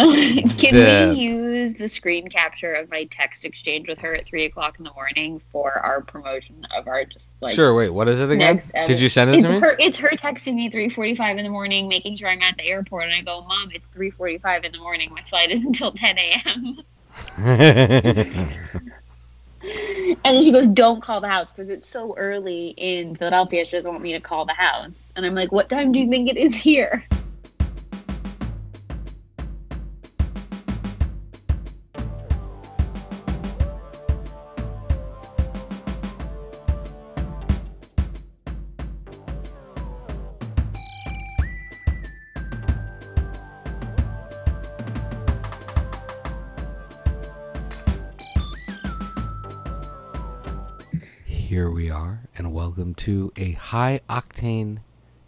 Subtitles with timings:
[0.58, 4.44] Can The- we use the screen capture of my text exchange with her at three
[4.44, 7.74] o'clock in the morning for our promotion of our just like sure.
[7.74, 8.56] Wait, what is it again?
[8.56, 8.72] next?
[8.86, 9.60] Did you send it it's to me?
[9.60, 12.56] her it's her texting me three forty five in the morning, making sure I'm at
[12.56, 15.12] the airport, and I go, Mom, it's three forty five in the morning.
[15.12, 16.78] My flight is until ten a.m.
[19.62, 23.64] And then she goes, "Don't call the house because it's so early in Philadelphia.
[23.64, 26.08] She doesn't want me to call the house." And I'm like, "What time do you
[26.08, 27.19] think it is here?" Here
[53.10, 54.78] to a high octane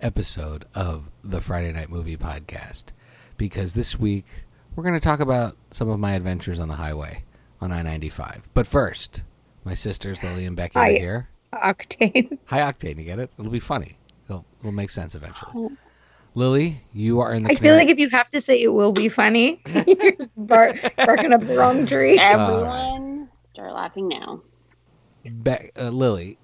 [0.01, 2.93] episode of the Friday Night Movie Podcast.
[3.37, 4.25] Because this week
[4.77, 7.25] we're going to talk about some of my adventures on the highway
[7.61, 8.49] on I 95.
[8.55, 9.23] But first,
[9.65, 11.29] my sisters Lily and Becky are here.
[11.53, 12.39] Octane.
[12.45, 13.31] High octane, you get it?
[13.37, 13.99] It'll be funny.
[14.29, 15.77] It'll, it'll make sense eventually.
[16.37, 18.93] Lily, you are in the I feel like if you have to say it will
[18.93, 22.17] be funny, you're bar- barking up the wrong tree.
[22.17, 24.41] Everyone, start laughing now.
[25.25, 26.39] Be- uh, Lily,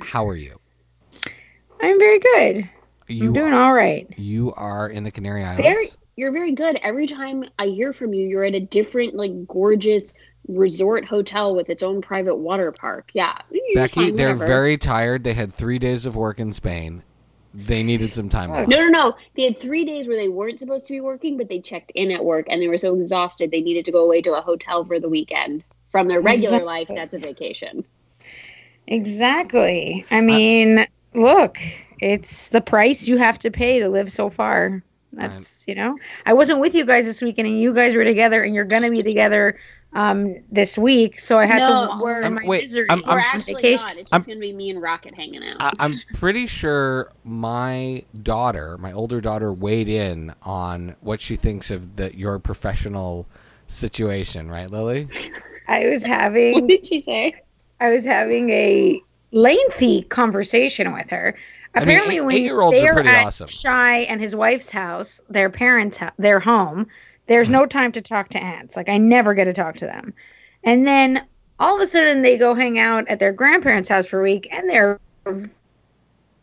[0.00, 0.58] how are you?
[1.82, 2.70] I'm very good.
[3.08, 4.08] You I'm doing all right.
[4.16, 5.62] you are in the Canary Islands.
[5.62, 6.78] Very, you're very good.
[6.82, 10.14] Every time I hear from you, you're at a different, like, gorgeous
[10.48, 13.10] resort hotel with its own private water park.
[13.14, 13.38] Yeah,
[13.74, 15.24] Becky, fine, they're very tired.
[15.24, 17.02] They had three days of work in Spain.
[17.54, 18.54] They needed some time oh.
[18.54, 18.68] off.
[18.68, 19.16] No, no, no.
[19.36, 22.10] They had three days where they weren't supposed to be working, but they checked in
[22.10, 24.84] at work and they were so exhausted they needed to go away to a hotel
[24.84, 25.62] for the weekend.
[25.90, 27.84] From their regular life, that's a vacation.
[28.86, 30.06] Exactly.
[30.10, 31.58] I mean, look,
[32.00, 34.82] it's the price you have to pay to live so far.
[35.14, 38.42] That's, you know, I wasn't with you guys this weekend and you guys were together
[38.42, 39.58] and you're going to be together
[39.94, 41.20] um this week.
[41.20, 41.66] So I had No,
[41.98, 43.84] to we're- walk my wait, misery I'm- We're I'm- actually vacation.
[43.88, 43.96] not.
[43.98, 45.56] It's I'm- going to be me and Rocket hanging out.
[45.60, 51.70] I, I'm pretty sure my daughter, my older daughter, weighed in on what she thinks
[51.70, 53.26] of the your professional
[53.66, 55.08] situation, right, Lily?
[55.68, 56.54] I was having.
[56.62, 57.34] what did she say?
[57.78, 61.34] I was having a lengthy conversation with her.
[61.74, 63.48] I mean, Apparently, eight- when they're pretty at awesome.
[63.48, 66.86] Shy and his wife's house, their parents' ho- their home,
[67.26, 67.68] there's no mm-hmm.
[67.68, 68.76] time to talk to aunts.
[68.76, 70.12] Like I never get to talk to them.
[70.64, 71.26] And then
[71.58, 74.48] all of a sudden, they go hang out at their grandparents' house for a week,
[74.52, 75.00] and they're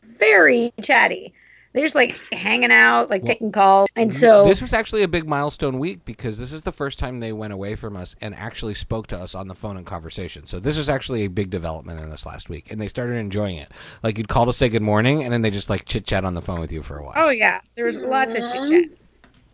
[0.04, 1.34] very chatty.
[1.74, 3.90] They're just like hanging out, like Well, taking calls.
[3.96, 7.20] And so this was actually a big milestone week because this is the first time
[7.20, 10.46] they went away from us and actually spoke to us on the phone in conversation.
[10.46, 13.58] So this was actually a big development in this last week, and they started enjoying
[13.58, 13.72] it.
[14.02, 16.34] Like you'd call to say good morning, and then they just like chit chat on
[16.34, 17.14] the phone with you for a while.
[17.16, 18.98] Oh yeah, there was lots of chit chat.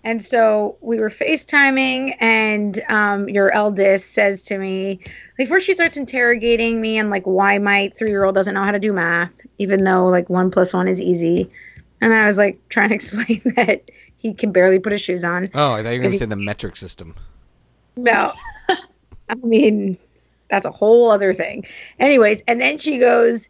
[0.05, 4.99] And so we were FaceTiming, and um, your eldest says to me,
[5.39, 8.63] like, first she starts interrogating me and like why my three year old doesn't know
[8.63, 11.49] how to do math, even though like one plus one is easy.
[12.01, 15.49] And I was like trying to explain that he can barely put his shoes on.
[15.53, 17.15] Oh, I thought you were going to say the metric system.
[17.95, 18.33] No,
[19.29, 19.97] I mean
[20.49, 21.65] that's a whole other thing.
[21.99, 23.49] Anyways, and then she goes,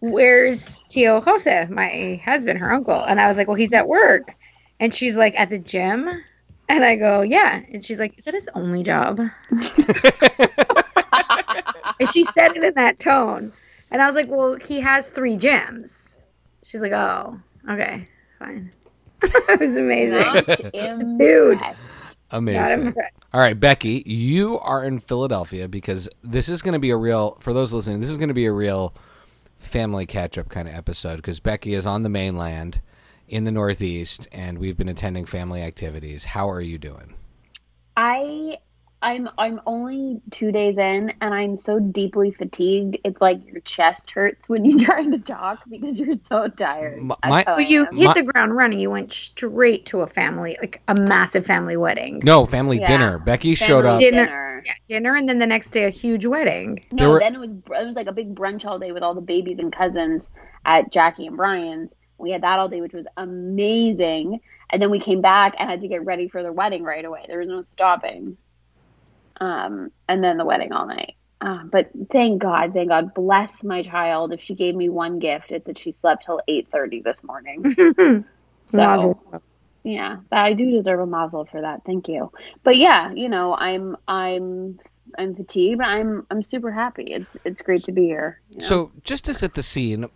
[0.00, 4.34] "Where's Tio Jose, my husband, her uncle?" And I was like, "Well, he's at work."
[4.80, 6.08] And she's like, "At the gym."
[6.68, 9.68] And I go, "Yeah." And she's like, "Is that his only job?" and
[12.12, 13.52] she said it in that tone.
[13.90, 16.20] And I was like, "Well, he has three gyms."
[16.62, 17.38] She's like, "Oh,
[17.68, 18.04] okay,
[18.38, 18.70] fine."
[19.22, 21.18] it was amazing.
[21.18, 21.60] Dude.
[22.30, 22.86] Amazing.
[22.88, 23.14] impressed.
[23.32, 27.36] All right, Becky, you are in Philadelphia because this is going to be a real,
[27.40, 28.94] for those listening, this is going to be a real
[29.58, 32.80] family catch up kind of episode because Becky is on the mainland
[33.28, 36.24] in the Northeast and we've been attending family activities.
[36.24, 37.14] How are you doing?
[37.96, 38.58] I
[39.04, 42.96] I'm I'm only two days in and I'm so deeply fatigued.
[43.04, 46.98] It's like your chest hurts when you're trying to talk because you're so tired.
[46.98, 47.94] M- That's my- how But you am.
[47.94, 48.80] hit My- the ground running.
[48.80, 52.20] You went straight to a family, like a massive family wedding.
[52.24, 52.86] No, family Yeah.
[52.86, 53.18] dinner.
[53.18, 53.98] Becky showed up.
[54.00, 54.62] Dinner.
[54.64, 56.86] Yeah, dinner, and then the next day a huge wedding.
[56.90, 59.14] No, were- then it was it was like a big brunch all day with all
[59.14, 60.30] the babies and cousins
[60.64, 61.92] at Jackie and Brian's.
[62.16, 64.40] We had that all day, which was amazing.
[64.70, 67.26] And then we came back and had to get ready for the wedding right away.
[67.28, 68.38] There was no stopping.
[69.40, 71.16] Um, and then the wedding all night.
[71.40, 74.32] Uh, but thank God, thank God, bless my child.
[74.32, 77.74] If she gave me one gift, it's that she slept till eight thirty this morning.
[78.66, 79.42] So Mazel.
[79.84, 81.82] yeah, I do deserve a mazel for that.
[81.84, 82.32] Thank you.
[82.62, 84.78] But yeah, you know, I'm I'm
[85.18, 87.04] I'm fatigued, but I'm I'm super happy.
[87.04, 88.40] It's it's great to be here.
[88.50, 88.66] you know?
[88.66, 90.06] So, just to set the scene,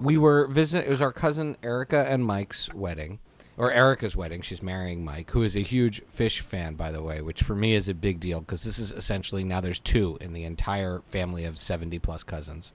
[0.00, 0.86] we were visiting.
[0.86, 3.20] It was our cousin Erica and Mike's wedding,
[3.56, 4.42] or Erica's wedding.
[4.42, 7.74] She's marrying Mike, who is a huge Phish fan, by the way, which for me
[7.74, 11.44] is a big deal because this is essentially now there's two in the entire family
[11.44, 12.72] of 70 plus cousins.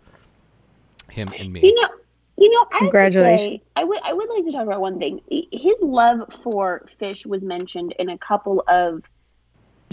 [1.10, 1.62] Him and me.
[1.64, 1.90] You know,
[2.38, 3.40] you know, I have to Congratulations.
[3.40, 5.22] say, I would I would like to talk about one thing.
[5.30, 9.02] His love for Phish was mentioned in a couple of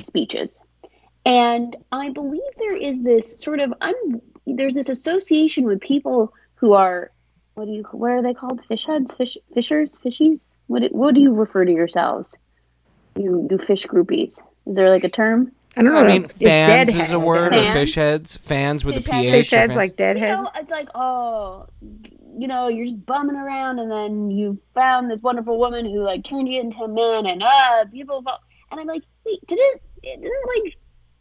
[0.00, 0.60] speeches,
[1.24, 6.74] and I believe there is this sort of I'm there's this association with people who
[6.74, 7.12] are
[7.54, 11.14] what do you what are they called fish heads fish fishers fishies what do- what
[11.14, 12.36] do you refer to yourselves
[13.16, 15.98] you you fish groupies is there like a term I don't know.
[15.98, 17.20] I mean, it's fans is a deadhead.
[17.22, 18.36] word, or fish heads.
[18.36, 19.22] Fans with Fish a heads.
[19.24, 19.32] PH.
[19.32, 21.66] Fish heads fans- like you know, it's like, oh,
[22.38, 26.22] you know, you're just bumming around, and then you found this wonderful woman who like
[26.22, 28.38] turned you into a man, and uh, people, fall.
[28.70, 29.82] and I'm like, wait, did it?
[30.04, 30.32] Didn't
[30.62, 30.74] like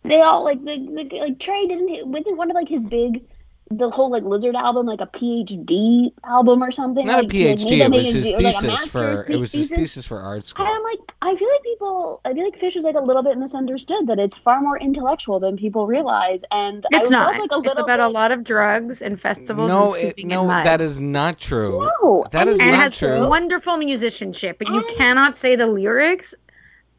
[0.04, 0.78] they all like the,
[1.10, 3.26] the like Trey didn't he- wasn't one of like his big.
[3.72, 7.06] The whole like lizard album, like a PhD album or something.
[7.08, 7.70] Not a like, he, like, PhD.
[7.70, 9.24] made It that was his PhD or, like, thesis for.
[9.24, 9.78] It was his thesis.
[9.78, 10.66] thesis for art school.
[10.66, 13.24] And I'm like, I feel like people, I feel like Phish is like a little
[13.24, 14.06] bit misunderstood.
[14.08, 17.32] That it's far more intellectual than people realize, and It's felt not.
[17.40, 20.42] Like a it's little about a lot of drugs and festivals No, and it, no,
[20.42, 21.82] in that is not true.
[22.02, 23.28] No, That I is and it not has true.
[23.28, 26.36] wonderful musicianship, but you And- cannot say the lyrics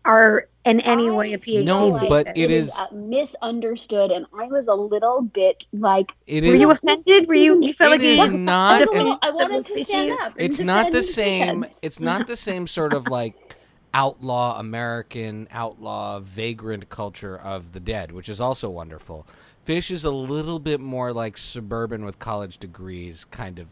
[0.05, 1.65] are in any way a PhD.
[1.65, 2.09] No, thesis.
[2.09, 6.15] but it is- uh, misunderstood, and I was a little bit like.
[6.27, 6.61] It Were is.
[6.61, 7.29] you offended?
[7.29, 7.63] Were you?
[7.63, 10.33] You felt like you is not I, a an- little, I wanted to stand up.
[10.37, 13.57] it's not the same Phish it's not the same sort of like
[13.93, 19.25] outlaw american outlaw vagrant culture of the dead which is also wonderful
[19.67, 23.67] Phish is a little bit more like suburban with college degrees kind of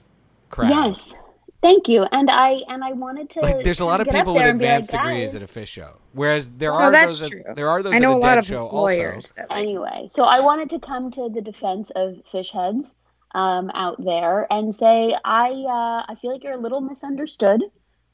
[0.48, 1.16] crowd Yes,
[1.62, 3.40] thank you, and I and I wanted to.
[3.40, 5.46] like there's a lot of people with there and be like, advanced degrees at a
[5.46, 7.42] Phish show whereas there Oh, are that's those true.
[7.48, 9.32] at, there are those I know at a a lot of show lawyers.
[9.38, 12.94] also Anyway, so I wanted to come to the defense of Phish heads
[13.34, 17.62] um, out there and say I uh, I feel like you're a little misunderstood.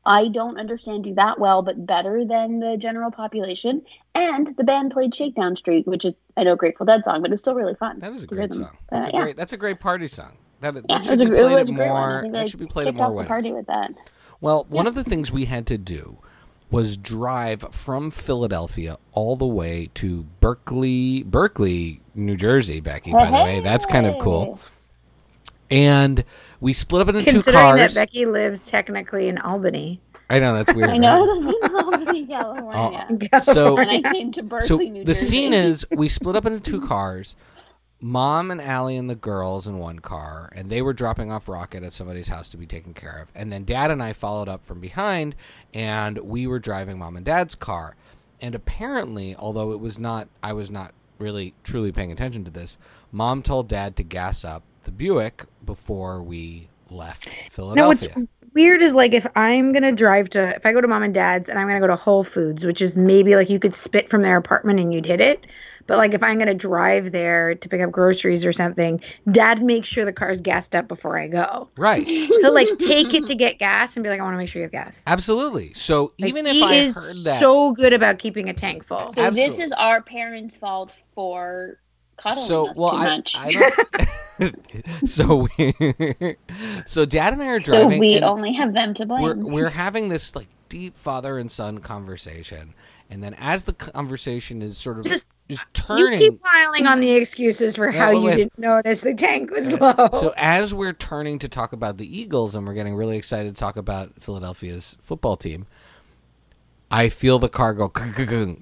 [0.07, 3.83] I don't understand you that well, but better than the general population.
[4.15, 7.33] And the band played Shakedown Street, which is I know Grateful Dead song, but it
[7.33, 7.99] was still really fun.
[8.01, 8.63] that is a great them.
[8.63, 9.23] song that's Uh, a yeah.
[9.23, 11.59] great that's a great party song that, that Yeah, it should was, a, be played
[11.59, 11.77] at a one.
[11.89, 13.93] More that should be played at more the weddings party with that.
[14.41, 16.19] Well, one of the things we had to do
[16.71, 23.33] was drive from Philadelphia all the way to Berkeley, Berkeley, New Jersey, Becky, by the
[23.33, 23.61] way.
[23.61, 24.61] That's kind of cool.
[25.71, 26.25] And
[26.61, 27.95] we split up into two considering that.
[27.95, 30.01] Becky lives technically in Albany.
[30.31, 30.91] I know that's weird.
[30.91, 33.29] I know that's in Albany, California.
[33.33, 35.27] Uh, so- and I came to Berkeley, So New the Jersey.
[35.27, 37.37] scene is we split up into two cars.
[38.01, 41.83] Mom and Allie and the girls in one car, and they were dropping off Rocket
[41.83, 43.33] at somebody's house to be taken care of.
[43.35, 45.35] And then Dad and I followed up from behind,
[45.75, 47.97] and we were driving Mom and Dad's car.
[48.41, 52.79] And apparently, although it was not, I was not really truly paying attention to this.
[53.11, 57.83] Mom told Dad to gas up the Buick before we left Philadelphia.
[57.83, 58.09] No, what's
[58.55, 61.49] weird is like if I'm gonna drive to if I go to mom and dad's
[61.49, 64.23] and I'm gonna go to Whole Foods, which is maybe like you could spit from
[64.23, 65.47] their apartment and you'd hit it.
[65.89, 69.01] But like if I'm gonna drive there to pick up groceries or something,
[69.33, 71.69] dad makes sure the car's gassed up before I go.
[71.77, 72.07] right.
[72.09, 74.61] He'll like take it to get gas and be like, I want to make sure
[74.61, 75.03] you have gas.
[75.09, 75.73] Absolutely.
[75.75, 78.85] So Like, even if he I is heard that, so good about keeping a tank
[78.85, 79.11] full.
[79.11, 81.81] So this is our parents' fault for
[82.19, 83.35] cuddling so us well, too I, much.
[83.37, 83.53] I
[84.41, 85.09] don't.
[85.09, 86.37] so we,
[86.87, 87.93] so Dad and I are driving.
[87.93, 89.23] so we only have them to blame.
[89.23, 92.75] we're we're having this like deep father and son conversation,
[93.11, 95.29] and then as the conversation is sort of Just-
[95.73, 99.51] turning, You keep piling on the excuses for how wait, you didn't notice the tank
[99.51, 100.11] was low.
[100.13, 103.59] So as we're turning to talk about the Eagles and we're getting really excited to
[103.59, 105.67] talk about Philadelphia's football team,
[106.91, 107.93] I feel the car go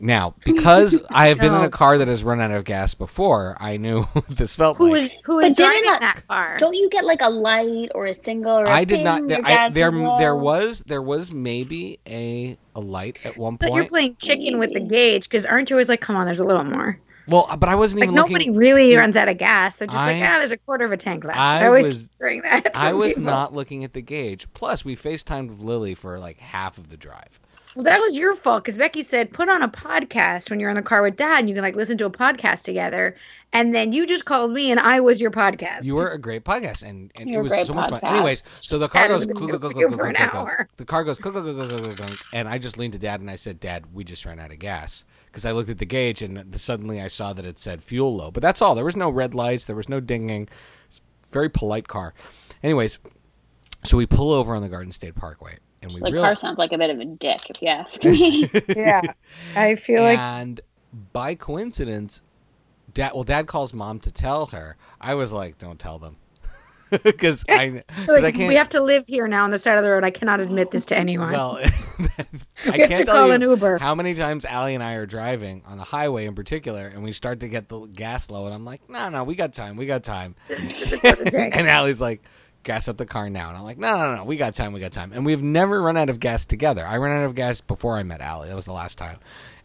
[0.01, 3.57] now because I have been in a car that has run out of gas before.
[3.61, 5.03] I knew what this felt who like.
[5.03, 6.57] is who But didn't driving that- that car?
[6.59, 8.59] Don't you get like a light or a single?
[8.59, 9.19] Or a I did not.
[9.19, 10.19] ping There, I, there, as well?
[10.19, 13.91] there was, there was maybe a a light at one But you're point.
[13.91, 16.65] playing chicken with the gauge because aren't you always like, come on, there's a little
[16.65, 16.99] more.
[17.29, 18.55] Well, but I wasn't Like even nobody looking.
[18.57, 19.77] really in- runs out of gas.
[19.77, 21.39] They're just like, I- ah, there's a quarter of a tank left.
[21.39, 22.71] I I, always was- keep hearing that.
[22.75, 23.23] I was people.
[23.25, 24.47] not looking at the gauge.
[24.53, 27.41] Plus, we FaceTimed with Lily for like half of the drive.
[27.77, 30.77] Well, that was your fault because Becky said put on a podcast when you're in
[30.77, 31.41] the car with Dad.
[31.41, 33.15] and You can like listen to a podcast together,
[33.53, 35.85] and then you just called me, and I was your podcast.
[35.85, 38.01] You were a great podcast, and, and it was great so much fun.
[38.03, 40.69] Anyways, so the car goes clunk, clunk, clunk, clunk, clunk, clunk.
[40.79, 43.31] The car goes clunk, clunk, clunk, clunk, clunk, and I just leaned to Dad and
[43.31, 46.23] I said, "Dad, we just ran out of gas." Because I looked at the gauge
[46.23, 48.31] and suddenly I saw that it said fuel low.
[48.31, 48.75] But that's all.
[48.75, 49.67] There was no red lights.
[49.67, 50.49] There was no dinging.
[51.31, 52.15] Very polite car.
[52.63, 52.99] Anyways,
[53.85, 56.29] so we pull over on the Garden State Parkway, and we Like realize.
[56.29, 58.49] car sounds like a bit of a dick, if you ask me.
[58.77, 59.03] yeah.
[59.55, 60.61] I feel like and
[61.13, 62.23] by coincidence,
[62.95, 63.13] dad.
[63.15, 64.77] Well, dad calls mom to tell her.
[65.01, 66.17] I was like, "Don't tell them."
[67.03, 68.47] because I Like, I can't.
[68.49, 70.05] we have to live here now on the side of the road.
[70.05, 71.33] I cannot admit this to anyone.
[71.33, 71.55] well,
[71.99, 72.09] we I
[72.63, 73.79] have can't to tell call you an Uber.
[73.79, 77.11] how many times Allie and I are driving on the highway in particular, and we
[77.11, 79.87] start to get the gas low, and I'm like, no, no, we got time, we
[79.87, 80.37] got time.
[80.49, 82.23] and Allie's like,
[82.67, 84.81] gas up the car now, and I'm like, no, no, no, we got time, we
[84.81, 85.13] got time.
[85.15, 86.87] And we've never run out of gas together.
[86.87, 88.49] I ran out of gas before I met Allie.
[88.49, 89.17] That was the last time.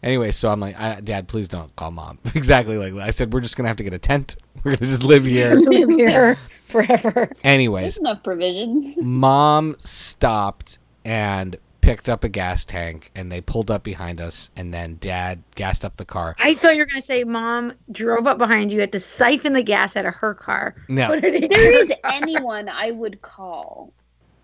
[0.02, 2.18] Anyway, so I'm like, I, Dad, please don't call mom.
[2.34, 4.36] exactly like I said, we're just gonna have to get a tent.
[4.64, 5.54] We're gonna just live here.
[5.54, 6.36] live here
[6.68, 7.28] forever.
[7.42, 8.96] Anyways, There's enough provisions.
[8.98, 14.72] mom stopped and picked up a gas tank and they pulled up behind us and
[14.72, 18.38] then dad gassed up the car I thought you were gonna say mom drove up
[18.38, 20.74] behind you, had to siphon the gas out of her car.
[20.88, 22.12] no Put If there your is car.
[22.14, 23.92] anyone I would call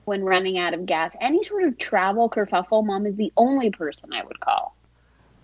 [0.04, 4.12] when running out of gas, any sort of travel kerfuffle, mom is the only person
[4.12, 4.75] I would call.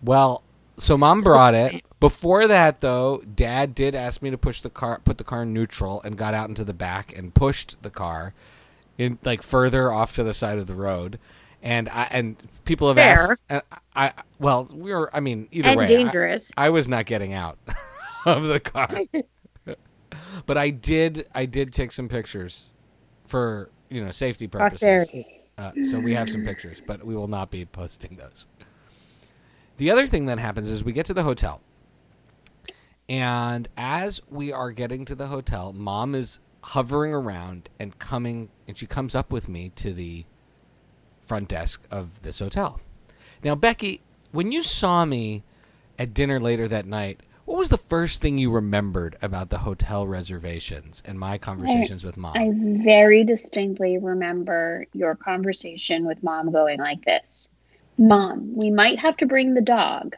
[0.02, 0.42] well
[0.76, 5.00] so mom brought it before that though dad did ask me to push the car
[5.04, 8.34] put the car in neutral and got out into the back and pushed the car
[8.98, 11.18] in like further off to the side of the road
[11.64, 13.32] and I and people have Fair.
[13.32, 13.62] asked and
[13.96, 16.52] I, I well we were I mean either and way I- dangerous.
[16.56, 17.58] I was not getting out
[18.26, 18.88] of the car.
[20.46, 22.72] but I did I did take some pictures
[23.26, 24.78] for, you know, safety purposes.
[24.78, 25.40] Posterity.
[25.56, 28.46] Uh, so we have some pictures, but we will not be posting those.
[29.76, 31.60] The other thing that happens is we get to the hotel.
[33.08, 38.76] And as we are getting to the hotel, mom is hovering around and coming and
[38.76, 40.24] she comes up with me to the
[41.24, 42.80] front desk of this hotel.
[43.42, 44.00] Now, Becky,
[44.32, 45.42] when you saw me
[45.98, 50.06] at dinner later that night, what was the first thing you remembered about the hotel
[50.06, 52.36] reservations and my conversations with mom?
[52.36, 52.50] I
[52.82, 57.50] very distinctly remember your conversation with mom going like this
[57.96, 60.16] Mom, we might have to bring the dog.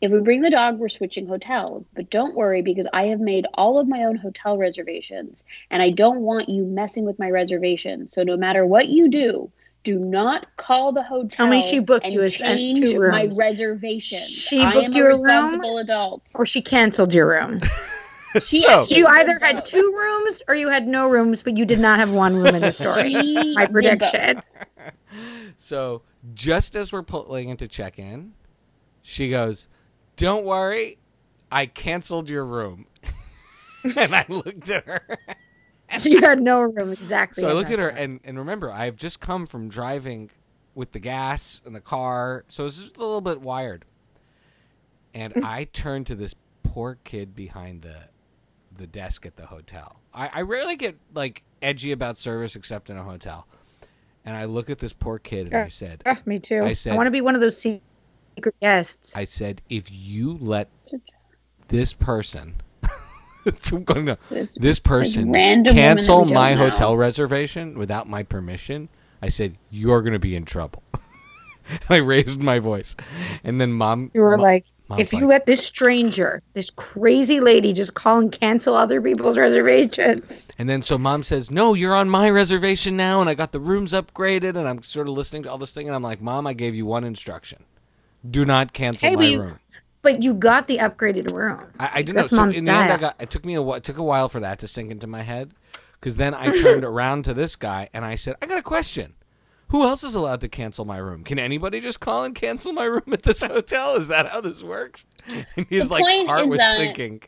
[0.00, 1.86] If we bring the dog, we're switching hotels.
[1.92, 5.90] But don't worry because I have made all of my own hotel reservations and I
[5.90, 8.12] don't want you messing with my reservations.
[8.12, 9.50] So no matter what you do,
[9.84, 11.28] do not call the hotel.
[11.30, 14.18] Tell me she booked and you a- a change two my reservation.
[14.18, 15.22] She I booked am you a a room?
[15.22, 16.22] responsible adult.
[16.34, 17.60] Or she canceled your room.
[18.44, 21.78] She So- You either had two rooms or you had no rooms, but you did
[21.78, 23.14] not have one room in the story.
[23.54, 24.42] My prediction.
[25.56, 26.02] So
[26.34, 28.34] just as we're pulling into check in,
[29.02, 29.66] she goes,
[30.16, 30.98] Don't worry,
[31.50, 32.86] I canceled your room.
[33.82, 35.18] and I looked at her.
[35.96, 37.42] So you had no room exactly.
[37.42, 40.30] So I looked at her and, and remember, I've just come from driving
[40.74, 43.84] with the gas in the car, so it's just a little bit wired.
[45.14, 45.44] And hmm.
[45.44, 48.08] I turned to this poor kid behind the
[48.76, 50.00] the desk at the hotel.
[50.14, 53.46] I, I rarely get like edgy about service except in a hotel.
[54.24, 56.62] And I look at this poor kid and I uh, said, Oh, me too.
[56.62, 59.16] I said, I, want to be one of those secret guests.
[59.16, 60.68] I said, if you let
[61.68, 62.56] this person,
[63.62, 66.64] To, This- this person that cancel my know.
[66.68, 68.88] hotel reservation without my permission,
[69.22, 70.82] I said, you're going to be in trouble.
[71.88, 72.96] I raised my voice.
[73.44, 74.10] And then mom.
[74.14, 78.20] You were mo- like, if you like, let this stranger, this crazy lady, just call
[78.20, 80.46] and cancel other people's reservations.
[80.58, 83.20] And then so mom says, no, you're on my reservation now.
[83.20, 84.56] And I got the rooms upgraded.
[84.56, 85.88] And I'm sort of listening to all this thing.
[85.88, 87.64] And I'm like, mom, I gave you one instruction
[88.28, 89.54] do not cancel Hey, my room.
[90.12, 91.60] But you got the upgraded room.
[91.78, 92.36] I, I didn't That's know.
[92.38, 93.16] So mom's in the end, I got.
[93.20, 93.62] It took me a.
[93.62, 95.52] wh- It took a while for that to sink into my head,
[96.00, 99.14] because then I turned around to this guy and I said, "I got a question.
[99.68, 101.24] Who else is allowed to cancel my room?
[101.24, 103.96] Can anybody just call and cancel my room at this hotel?
[103.96, 105.04] Is that how this works?"
[105.56, 107.22] And his The like point heart is was that- sinking.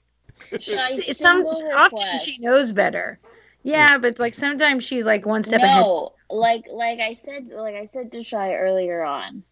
[0.58, 3.18] Should I S- Some single often she knows better.
[3.62, 5.82] Yeah, but like sometimes she's like one step ahead.
[5.82, 9.42] no, like like I said, like I said to Shy earlier on,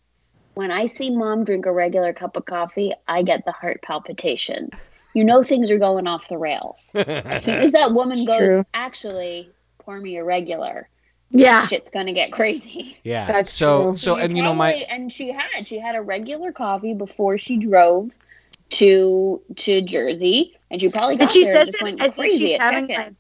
[0.58, 4.88] when I see mom drink a regular cup of coffee, I get the heart palpitations.
[5.14, 6.90] You know things are going off the rails.
[6.96, 8.66] As soon as that woman It's goes, true.
[8.74, 9.48] actually,
[9.78, 10.88] pour me a regular,
[11.30, 12.98] Yeah, shit's gonna get crazy.
[13.04, 13.28] Yeah.
[13.28, 13.96] That's so true.
[13.98, 17.56] so and you know my and she had she had a regular coffee before she
[17.58, 18.10] drove
[18.70, 22.02] to to Jersey, and she probably got and she there says and just it went
[22.02, 23.14] as if she's having like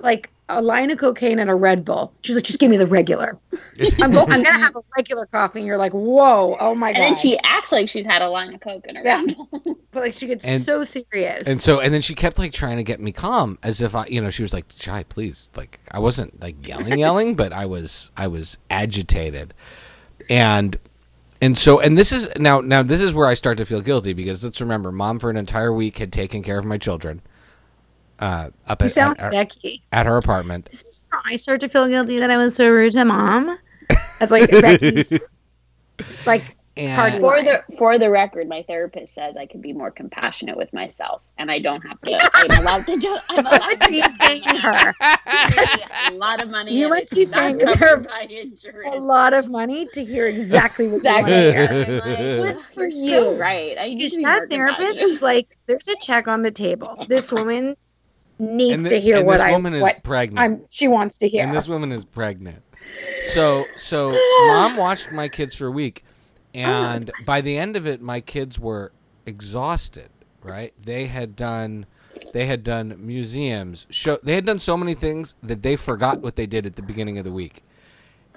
[0.00, 2.12] like a line of cocaine and a Red Bull.
[2.22, 3.36] She's like, just give me the regular.
[4.00, 5.58] I'm go- I'm gonna have a regular coffee.
[5.58, 7.00] And you're like, whoa, oh my god.
[7.00, 9.22] And then she acts like she's had a line of coke in her Yeah.
[9.22, 9.48] mouth.
[9.90, 11.48] but like she gets And- so serious.
[11.48, 14.06] and so and then she kept like trying to get me calm as if I
[14.06, 17.66] you know she was like Shy please like I wasn't like yelling yelling but I
[17.66, 19.52] was I was agitated
[20.30, 20.78] and
[21.42, 24.12] and so and this is now now this is where I start to feel guilty
[24.12, 27.20] because let's remember mom for an entire week had taken care of my children
[28.18, 29.82] uh up you at, at, Becky.
[29.92, 32.70] at her apartment This is where I start to feel guilty that I was so
[32.70, 33.58] rude to mom.
[34.18, 35.12] That's like Becky's
[36.26, 40.56] like And For the for the record, my therapist says I can be more compassionate
[40.58, 42.30] with myself, and I don't have to.
[42.34, 42.98] I'm allowed to.
[43.00, 44.92] Just, I'm allowed to are you paying her?
[46.08, 46.74] a lot of money.
[46.76, 48.28] You must it's be paying her by.
[48.92, 51.32] A lot of money to hear exactly what Exactly.
[51.34, 52.36] you want to hear.
[52.44, 53.10] Like, Good for you're you.
[53.24, 53.76] so right.
[53.78, 55.10] I need Because to be more that therapist compassionate.
[55.10, 56.96] is like, there's a check on the table.
[57.08, 57.76] This woman
[58.38, 60.38] needs thi- to hear what this I woman is what pregnant.
[60.38, 60.62] I'm.
[60.70, 61.42] She wants to hear.
[61.42, 62.62] and this woman is pregnant.
[63.32, 64.10] So so
[64.48, 66.04] mom watched my kids for a week
[66.54, 67.24] and oh.
[67.24, 68.92] by the end of it my kids were
[69.26, 70.10] exhausted,
[70.42, 70.72] right?
[70.80, 71.86] They had done
[72.32, 76.36] they had done museums, show they had done so many things that they forgot what
[76.36, 77.62] they did at the beginning of the week.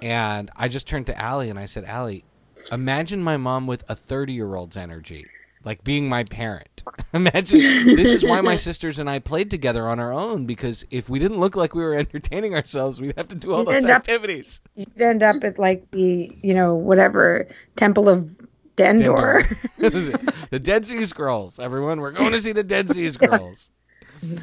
[0.02, 2.24] And I just turned to Allie and I said, Allie,
[2.72, 5.26] imagine my mom with a 30 year old's energy,
[5.64, 6.82] like being my parent.
[7.12, 11.08] imagine this is why my sisters and I played together on our own because if
[11.08, 13.84] we didn't look like we were entertaining ourselves, we'd have to do all You'd those
[13.84, 14.60] end up- activities.
[14.74, 18.40] You'd end up at like the you know whatever temple of
[18.76, 19.46] Dendur.
[19.78, 22.00] the, the Dead Sea Scrolls, everyone.
[22.00, 23.70] We're going to see the Dead Sea Scrolls.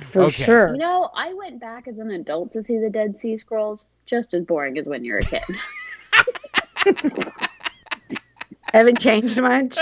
[0.04, 0.44] for Okay.
[0.44, 0.72] sure.
[0.74, 3.88] You know, I went back as an adult to see the Dead Sea Scrolls.
[4.06, 5.42] Just as boring as when you're a kid.
[8.74, 9.78] Haven't changed much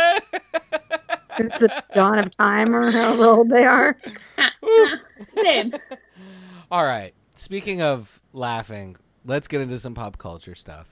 [1.38, 3.98] since the dawn of time or however old they are.
[5.36, 5.74] Same.
[6.72, 7.14] All right.
[7.36, 10.88] Speaking of laughing, let's get into some pop culture stuff.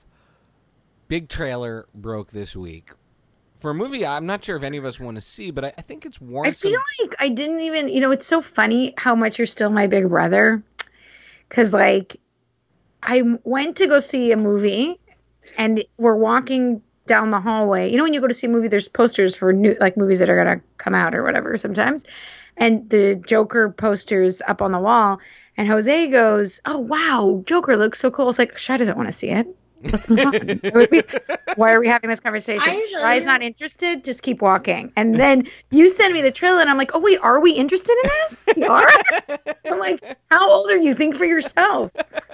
[1.08, 2.90] Big trailer broke this week
[3.64, 5.72] for a movie I'm not sure if any of us want to see, but I,
[5.78, 6.60] I think it's I warranted.
[6.60, 9.86] feel like I didn't even, you know, it's so funny how much you're still my
[9.86, 10.62] big brother.
[11.48, 12.14] Cause like
[13.02, 15.00] I went to go see a movie
[15.56, 17.90] and we're walking down the hallway.
[17.90, 20.18] You know, when you go to see a movie, there's posters for new, like movies
[20.20, 22.04] that are to come out or whatever sometimes.
[22.56, 25.20] And the Joker posters up on the wall.
[25.56, 28.28] And Jose goes, Oh, wow, Joker looks so cool.
[28.28, 29.46] It's like, Shy doesn't want to see it.
[29.92, 30.32] Let's move on.
[30.74, 31.02] Would be-
[31.56, 32.62] why are we having this conversation?
[32.68, 34.04] I Shy's not interested.
[34.04, 34.92] Just keep walking.
[34.96, 37.96] And then you send me the trailer, and I'm like, oh wait, are we interested
[38.04, 38.44] in this?
[38.56, 38.88] We are.
[39.66, 40.94] I'm like, how old are you?
[40.94, 41.90] Think for yourself.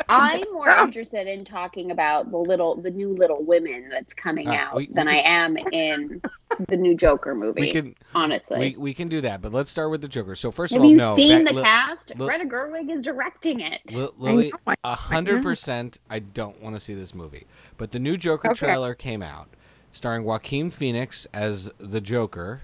[0.08, 0.84] I'm more Oh.
[0.84, 4.86] interested in talking about the little, the new Little Women that's coming Uh, out we-
[4.86, 6.20] we than I am in
[6.68, 7.60] the new Joker movie.
[7.60, 8.58] we can honestly.
[8.58, 10.34] we, we can do that, but let's start with the Joker.
[10.34, 12.10] So first Have of all, you no, seen that- the Li- cast?
[12.18, 13.80] Li- Greta Gerwig is directing it.
[13.92, 15.98] Li- Lily, know, hundred percent.
[16.08, 17.39] I don't want to see this movie,
[17.76, 18.66] but the new Joker Okay.
[18.66, 19.48] trailer came out,
[19.90, 22.62] starring Joaquin Phoenix as the Joker,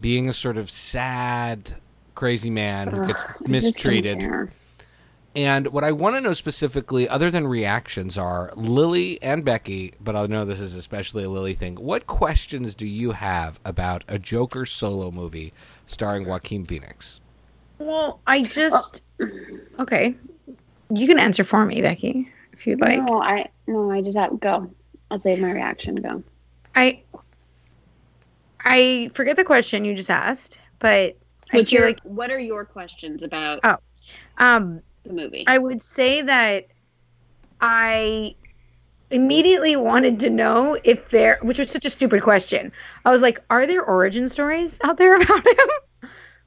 [0.00, 1.76] being a sort of sad,
[2.14, 4.50] crazy man who gets Just mistreated.
[5.34, 10.14] And what I want to know specifically, other than reactions, are Lily and Becky, but
[10.14, 11.76] I know this is especially a Lily thing.
[11.76, 15.54] What questions do you have about a Joker solo movie
[15.86, 17.20] starring Joaquin Phoenix?
[17.78, 19.26] Well, I just uh,
[19.78, 20.14] okay.
[20.90, 23.02] You can answer for me, Becky, if you'd like.
[23.02, 24.72] no, I no, I just have go.
[25.10, 25.96] I'll save my reaction.
[25.96, 26.22] Go.
[26.74, 27.02] I
[28.64, 31.16] I forget the question you just asked, but
[31.52, 33.76] I What's feel your, like what are your questions about Oh.
[34.38, 35.44] um the movie?
[35.46, 36.68] I would say that
[37.60, 38.34] I
[39.10, 42.72] immediately wanted to know if there, which was such a stupid question.
[43.04, 45.68] I was like, are there origin stories out there about him?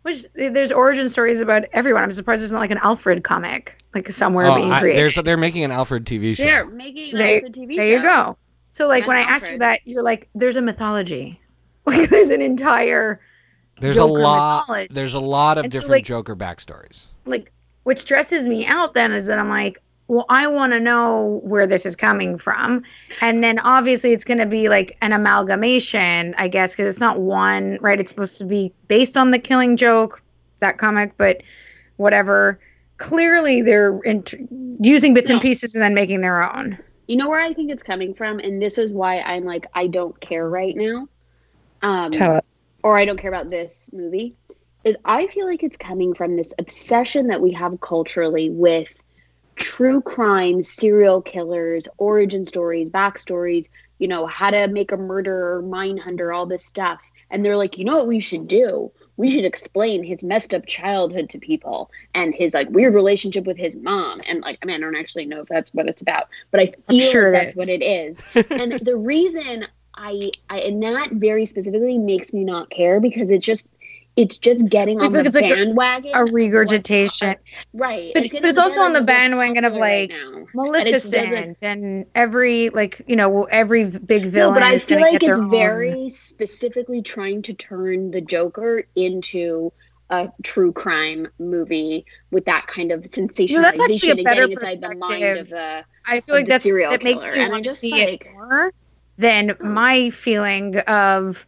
[0.06, 2.04] Which there's origin stories about everyone.
[2.04, 5.00] I'm surprised there's not like an Alfred comic like somewhere Oh, being I- created.
[5.02, 6.44] there's, they're making an Alfred TV show.
[6.44, 8.04] They're making an There- Alfred TV there you show.
[8.04, 8.38] go.
[8.72, 11.42] So like And when I asked you that, you're like, there's a mythology.
[11.88, 13.20] Like there's an entire
[13.80, 14.62] There's Joker a lot.
[14.68, 14.88] mythology.
[14.94, 17.06] There's a lot of And so, different like- Joker backstories.
[17.26, 17.52] like
[17.84, 21.66] what stresses me out then is that I'm like, well, I want to know where
[21.66, 22.84] this is coming from.
[23.22, 27.20] And then obviously it's going to be like an amalgamation, I guess, because it's not
[27.20, 28.00] one, right?
[28.00, 30.22] It's supposed to be based on the killing joke,
[30.60, 31.42] that comic, but
[31.98, 32.60] whatever.
[32.98, 34.36] Clearly they're int-
[34.80, 36.78] using bits and pieces and then making their own.
[37.08, 39.88] You know where I think it's coming from, and this is why I'm like I
[39.88, 41.08] don't care right now.
[41.82, 42.44] Um, Tell us.
[42.84, 44.36] or I don't care about this movie,
[44.84, 48.92] is I feel like it's coming from this obsession that we have culturally with
[49.56, 53.68] true crime, serial killers, origin stories, backstories,
[54.00, 57.10] you know, how to make a murderer, Mindhunter, all this stuff.
[57.32, 58.92] And they're like, you know what we should do?
[59.18, 63.58] We should explain his messed up childhood to people and his like weird relationship with
[63.58, 64.22] his mom.
[64.28, 66.74] And like, I mean, I don't actually know if that's what it's about, but I
[66.90, 68.20] feel sure like that's what it is.
[68.52, 69.66] and the reason
[69.96, 73.64] I, I and that very specifically makes me not care because it's just
[74.16, 76.12] it's just getting on feel the like it's like a- bandwagon.
[76.14, 77.36] A regurgitation.
[77.74, 78.12] right.
[78.14, 83.02] But- but it's also on the bandwagon of, right like, it Maleficent and every, like,
[83.08, 84.54] you know, every big villain.
[84.54, 89.74] No, but I feel like it's own- very specifically trying to turn the Joker into
[90.10, 94.96] a true crime movie with that kind of sensationalization that's actually a and better the
[94.96, 95.40] mind perspective.
[95.40, 97.36] of the I feel like that's that makes killer.
[97.36, 98.72] me want to see like- it more
[99.18, 99.64] than oh.
[99.66, 101.46] my feeling of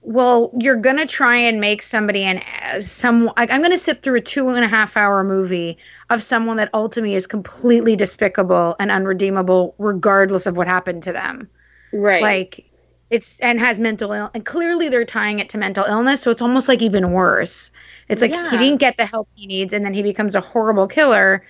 [0.00, 2.40] well you're gonna try and make somebody an
[2.80, 5.76] some i'm gonna sit through a two and a half hour movie
[6.08, 11.48] of someone that ultimately is completely despicable and unredeemable regardless of what happened to them
[11.92, 12.22] Right.
[12.22, 12.70] like
[13.10, 16.42] it's and has mental ill and clearly they're tying it to mental illness so it's
[16.42, 17.72] almost like even worse
[18.08, 18.48] it's like Yeah.
[18.50, 21.44] he didn't get the help he needs and then he becomes a horrible killer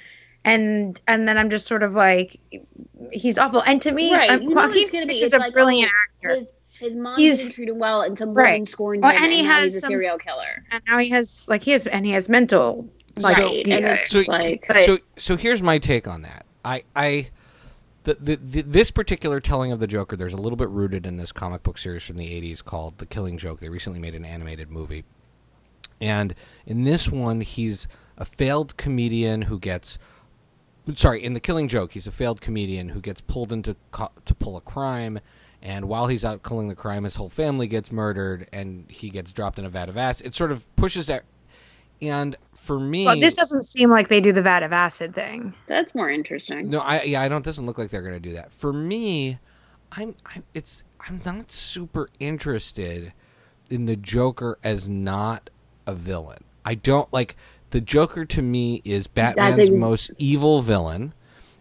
[0.45, 2.39] and and then i'm just sort of like
[3.13, 4.31] he's awful and to me Right.
[4.31, 7.69] um, Joaquin Phoenix is a like, brilliant oh, actor his his mom He's- didn't treat
[7.69, 8.53] him well, and some Right.
[8.53, 10.65] woman scorned Well, him, and and, he now has he's a some- serial killer.
[10.71, 13.67] and now he has like he has and he has mental like right.
[13.67, 16.47] yeah, and it's So- like But- so so here's my take on that.
[16.65, 17.29] I I
[18.05, 21.17] the, the, the this particular telling of the Joker, there's a little bit rooted in
[21.19, 23.61] this comic book series from the '80s called The Killing Joke.
[23.61, 25.05] They recently made an animated movie,
[26.01, 27.87] and in this one, he's
[28.17, 29.99] a failed comedian who gets.
[30.95, 34.35] Sorry, in The Killing Joke, he's a failed comedian who gets pulled into co- to
[34.35, 35.19] pull a crime,
[35.63, 39.33] and while he's out killing the crime, his whole family gets murdered, and he gets
[39.33, 40.27] dropped in a vat of acid.
[40.27, 41.25] It sort of pushes that.
[42.01, 45.55] And for me, well this doesn't seem like they do the vat of acid thing
[45.67, 46.71] that's more interesting.
[46.71, 47.45] no, I yeah, I don't.
[47.45, 48.53] Doesn't look like they're going to do that.
[48.53, 49.39] For me,
[49.93, 50.45] I'm, I'm.
[50.55, 50.85] It's.
[51.01, 53.13] I'm not super interested
[53.71, 55.51] in the Joker as not
[55.87, 56.45] a villain.
[56.65, 57.37] I don't like
[57.71, 58.25] the Joker.
[58.25, 61.15] To me, is Batman's ex- most evil villain.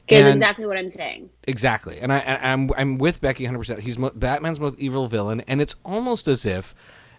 [0.07, 1.29] Is And- exactly what I'm saying.
[1.47, 3.57] Exactly, and I, I I'm I'm with Becky 100.
[3.59, 6.73] percent He's mo- Batman's most evil villain, and it's almost as if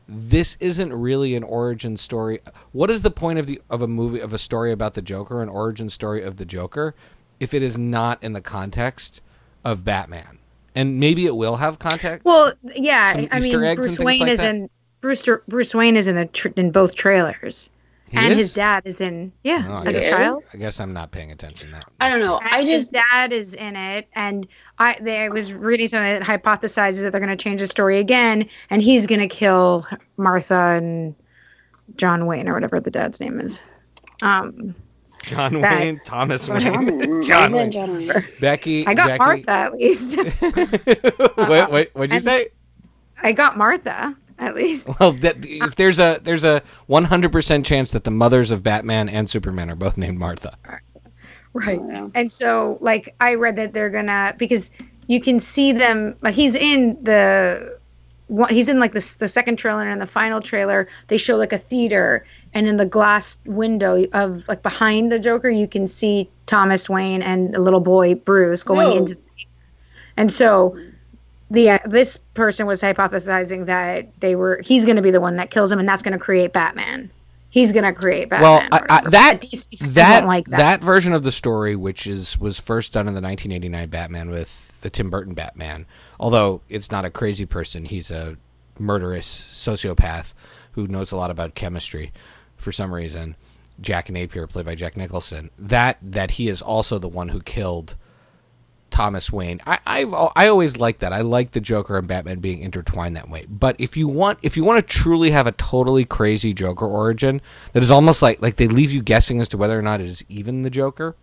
[0.08, 2.40] this isn't really an origin story.
[2.72, 5.42] What is the point of the of a movie of a story about the Joker,
[5.42, 6.94] an origin story of the Joker,
[7.40, 9.20] if it is not in the context
[9.64, 10.38] of Batman?
[10.74, 12.24] And maybe it will have context.
[12.24, 14.54] well yeah i Easter mean bruce wayne like is that?
[14.54, 14.70] in
[15.00, 17.68] bruce bruce wayne is in the tr- in both trailers
[18.10, 20.80] He and his dad is in yeah Oh, I as a guess- child I guess
[20.80, 21.70] I'm not paying attention.
[21.72, 22.38] That I don't know.
[22.38, 24.46] And I his just dad is in it, and
[24.78, 28.48] I there was reading something that hypothesizes that they're going to change the story again,
[28.70, 31.14] and he's going to kill Martha and
[31.96, 33.62] John Wayne or whatever the dad's name is.
[34.22, 34.74] Um,
[35.24, 37.22] John that- Wayne, Thomas John Wayne, Wayne.
[37.28, 38.24] John Wayne, been John Wayne.
[38.40, 38.86] Becky.
[38.86, 39.18] I got Becky.
[39.18, 40.16] Martha at least.
[41.36, 42.48] what, what, what'd you And- say?
[43.22, 44.16] I got Martha
[44.48, 44.88] at least.
[45.00, 49.28] Well, that, if there's a there's a 100% chance that the mothers of Batman and
[49.28, 50.56] Superman are both named Martha.
[51.52, 51.80] Right.
[51.88, 52.08] Yeah.
[52.14, 54.70] And so, like, I read that they're gonna because
[55.06, 56.16] you can see them.
[56.20, 57.78] Like, he's in the.
[58.50, 60.86] He's in like the the second trailer and the final trailer.
[61.06, 65.48] They show like a theater, and in the glass window of like behind the Joker,
[65.48, 68.96] you can see Thomas Wayne and a little boy Bruce going Whoa.
[68.98, 69.14] into.
[69.14, 69.22] The
[70.18, 70.76] and so,
[71.50, 75.36] the uh, this person was hypothesizing that they were he's going to be the one
[75.36, 77.10] that kills him, and that's going to create Batman.
[77.50, 78.86] He's going to create Well, Batman.
[78.90, 80.84] I, I, that DC that, like that that.
[80.84, 84.90] version of the story, which is was first done in the 1989 Batman with the
[84.90, 85.86] Tim Burton Batman,
[86.20, 88.36] although it's not a crazy person, he's a
[88.78, 90.34] murderous sociopath
[90.72, 92.12] who knows a lot about chemistry
[92.56, 93.36] for some reason.
[93.80, 97.96] Jack Napier, played by Jack Nicholson, that that he is also the one who killed
[98.98, 99.60] Thomas Wayne.
[99.64, 101.12] I I've, I always like that.
[101.12, 103.46] I like the Joker and Batman being intertwined that way.
[103.48, 107.40] But if you want if you want to truly have a totally crazy Joker origin
[107.74, 110.06] that is almost like like they leave you guessing as to whether or not it
[110.08, 111.14] is even the Joker.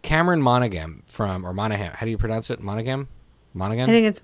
[0.00, 2.60] Cameron Monaghan from or Monaghan, how do you pronounce it?
[2.60, 3.08] Monaghan?
[3.52, 3.90] Monaghan?
[3.90, 4.22] I think it's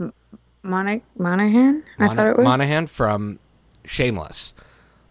[0.62, 1.82] Mon- Monahan.
[1.98, 2.44] I Mona- thought it was.
[2.44, 3.38] Monaghan from
[3.84, 4.54] Shameless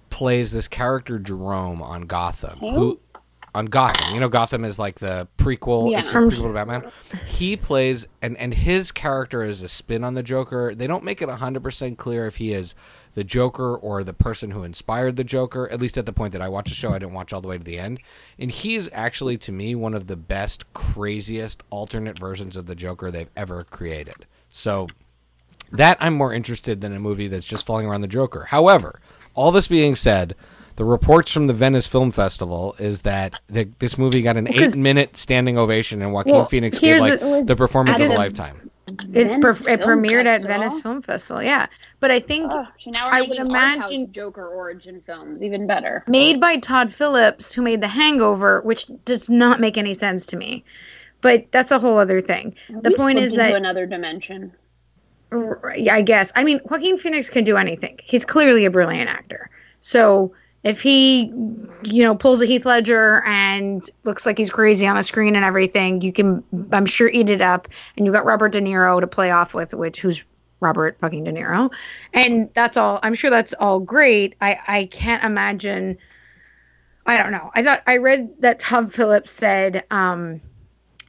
[0.09, 2.57] plays this character Jerome on Gotham.
[2.57, 2.99] Who
[3.53, 4.13] on Gotham?
[4.13, 5.91] You know, Gotham is like the prequel.
[5.91, 5.99] Yeah.
[5.99, 6.91] It's a prequel to Batman.
[7.25, 10.73] He plays and and his character is a spin on the Joker.
[10.75, 12.75] They don't make it hundred percent clear if he is
[13.15, 15.69] the Joker or the person who inspired the Joker.
[15.71, 17.47] At least at the point that I watched the show, I didn't watch all the
[17.47, 17.99] way to the end.
[18.39, 23.11] And he's actually, to me, one of the best, craziest alternate versions of the Joker
[23.11, 24.25] they've ever created.
[24.49, 24.87] So
[25.71, 28.45] that I'm more interested than a movie that's just falling around the Joker.
[28.45, 28.99] However,
[29.35, 30.35] all this being said,
[30.75, 34.73] the reports from the Venice Film Festival is that the, this movie got an Because-
[34.75, 38.69] eight-minute standing ovation, and Joaquin Well, Phoenix gave like the- the, performance of a lifetime.
[39.13, 41.41] It's per- it Film premiered at Venice Film Festival.
[41.41, 41.67] Yeah,
[41.99, 46.03] but I think Oh, so now I would imagine- Joker origin films even better.
[46.07, 50.37] made by Todd Phillips, who made The Hangover, which does not make any sense to
[50.37, 50.63] me.
[51.21, 52.55] But that's a whole other thing.
[52.67, 54.51] The We point slipped is into that another dimension.
[55.77, 56.31] Yeah, I guess.
[56.35, 57.99] I mean, Joaquin Phoenix can do anything.
[58.03, 59.49] He's clearly a brilliant actor.
[59.79, 61.25] So if he,
[61.83, 65.43] you know, pulls a Heath Ledger and looks like he's crazy on the screen and
[65.43, 67.67] everything, you can, I'm sure, eat it up.
[67.97, 70.23] And you got Robert De Niro to play off with, which who's
[70.63, 71.71] Robert fucking De Niro,
[72.13, 72.99] and that's all.
[73.03, 74.35] I'm sure that's all great.
[74.41, 75.97] I I can't imagine.
[77.05, 77.51] I don't know.
[77.53, 79.83] I thought I read that Tom Phillips said.
[79.91, 80.41] um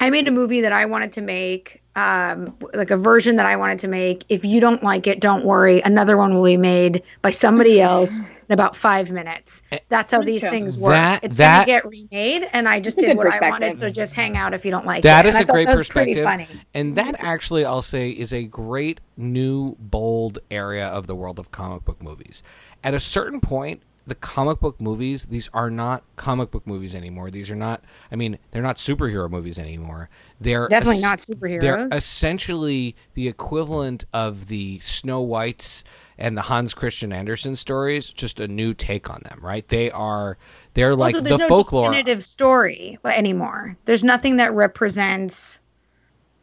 [0.01, 3.57] I made a movie that I wanted to make, um, like a version that I
[3.57, 4.25] wanted to make.
[4.29, 5.81] If you don't like it, don't worry.
[5.81, 9.63] Another one will be made by somebody else in about five minutes.
[9.73, 10.93] Eh, That's how these things work.
[10.93, 13.73] That- it's that- gonna get remade, and I just did what I wanted.
[13.73, 13.81] perspective.
[13.81, 15.31] So just hang out if you don't like That it.
[15.31, 16.49] is And I a thought great that was pretty perspective.
[16.49, 16.61] funny.
[16.75, 21.51] And that actually, I'll say, is a great new, bold area of the world of
[21.51, 22.43] comic book movies.
[22.83, 27.31] At a certain point, the comic book movies, these are not comic book movies anymore.
[27.31, 30.11] These are not, I mean, they're not superhero movies anymore.
[30.39, 35.85] They're Definitely es- not They're essentially the equivalent of the Snow Whites
[36.19, 39.67] and the Hans Christian Andersen stories, just a new take on them, right?
[39.69, 40.39] They are,
[40.75, 41.87] they're like also, the no folklore.
[41.91, 43.77] definitive story anymore.
[43.85, 45.61] There's nothing that represents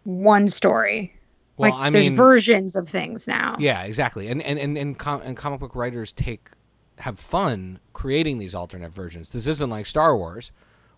[0.03, 1.13] one story.
[1.57, 3.55] Well, like I there's mean, versions of things now.
[3.59, 4.27] Yeah, exactly.
[4.29, 6.49] And and and and, com- and comic book writers take
[6.97, 9.29] have fun creating these alternate versions.
[9.29, 10.51] This isn't like Star Wars,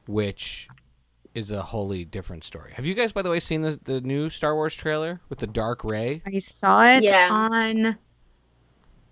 [0.07, 0.69] which
[1.33, 2.71] is a wholly different story.
[2.75, 5.47] Have you guys, by the way, seen the the new Star Wars trailer with the
[5.47, 6.21] Dark Rey?
[6.25, 7.27] I saw it Yeah.
[7.29, 7.97] on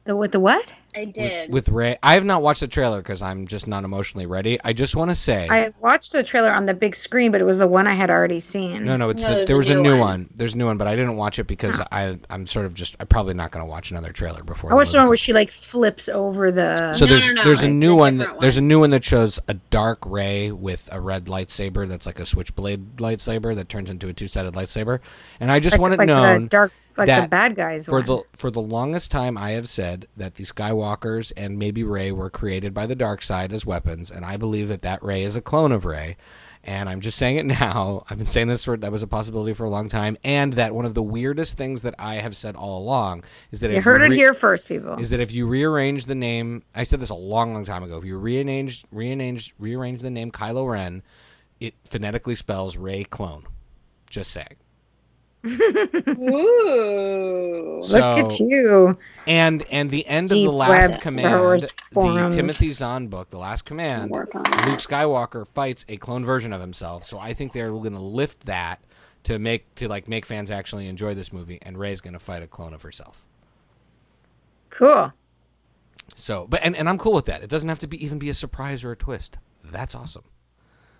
[0.05, 0.73] the with the what?
[0.95, 1.51] I did.
[1.51, 4.59] with Rey, I have not watched the trailer because I'm just not emotionally ready.
[4.63, 7.45] I just want to say, I watched the trailer on the big screen, but it
[7.45, 8.83] was the one I had already seen.
[8.85, 9.99] no, no, it's No, the, there was a new new one.
[9.99, 10.29] one.
[10.35, 12.95] There's a new one, but I didn't watch it because I I'm sort of just
[12.99, 14.71] I'm probably not going to watch another trailer before.
[14.71, 16.93] I watched the one where she like flips over the.
[16.93, 18.17] So No, there's no, no, there's a new one.
[18.17, 21.87] different That, there's a new one that shows a dark Rey with a red lightsaber
[21.87, 24.99] that's like a switchblade lightsaber that turns into a two sided lightsaber.
[25.39, 27.85] And I just like, want it like known the dark, like the that bad guys.
[27.85, 28.05] for one.
[28.05, 30.45] the for the longest time I have said that the
[30.81, 34.67] Skywalkers and maybe Rey were created by the dark side as weapons, and I believe
[34.69, 36.17] that that Rey is a clone of Rey.
[36.63, 38.03] And I'm just saying it now.
[38.09, 40.75] I've been saying this for that was a possibility for a long time, and that
[40.75, 43.83] one of the weirdest things that I have said all along is that you if
[43.83, 44.99] heard it re- here first, people.
[44.99, 47.97] is that if you rearrange the name, I said this a long, long time ago.
[47.97, 51.01] If you rearrange, rearrange, rearrange the name Kylo Ren,
[51.59, 53.45] it phonetically spells Ray clone.
[54.09, 54.57] Just saying.
[55.45, 55.51] Ooh.
[57.83, 58.97] So- Look at you.
[59.27, 62.29] And and the end Deep of the last web command, the.
[62.31, 64.29] Timothy Zahn book, the last command, Luke.
[64.31, 67.03] Skywalker fights a clone version of himself.
[67.03, 68.79] So I think they're going to lift that
[69.23, 72.43] to make to like make fans actually enjoy this movie, and Rey's going to fight
[72.43, 73.25] a clone of herself.
[74.69, 75.11] Cool.
[76.15, 77.43] So, but and, and I'm cool with that.
[77.43, 79.37] It doesn't have to be even be a surprise or a twist.
[79.63, 80.23] That's awesome.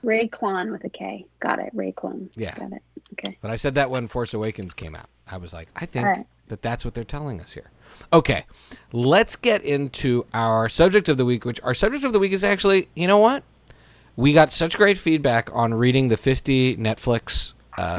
[0.04, 1.26] Ray Clon with a K.
[1.40, 1.70] Got it.
[1.74, 2.30] Ray Clon.
[2.36, 2.56] Yeah.
[2.56, 2.82] Got it.
[3.14, 3.38] Okay.
[3.42, 5.08] But I said that when Force Awakens came out.
[5.30, 6.26] I was like, I think All right.
[6.48, 7.70] that that's what they're telling us here.
[8.14, 8.46] Okay,
[8.94, 12.44] let's get into our subject of the week, which our subject of the week is
[12.44, 13.44] actually, you know what?
[14.16, 17.98] We got such great feedback on reading the 50 Netflix uh,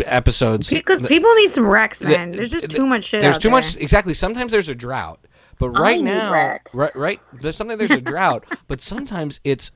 [0.06, 0.70] episodes.
[0.70, 2.30] Because people need some Rex, the- man.
[2.30, 3.22] There's just the- too much shit.
[3.22, 3.52] There's out too there.
[3.56, 3.76] much.
[3.76, 4.14] Exactly.
[4.14, 5.18] Sometimes there's a drought,
[5.58, 6.74] but right need now, Rex.
[6.74, 7.20] right, right.
[7.32, 7.78] There's something.
[7.78, 9.70] There's a drought, but sometimes it's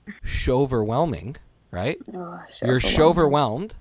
[0.49, 1.37] overwhelming.
[1.77, 1.99] Right?
[2.15, 3.01] Oh, You're overwhelmed.
[3.01, 3.77] overwhelmed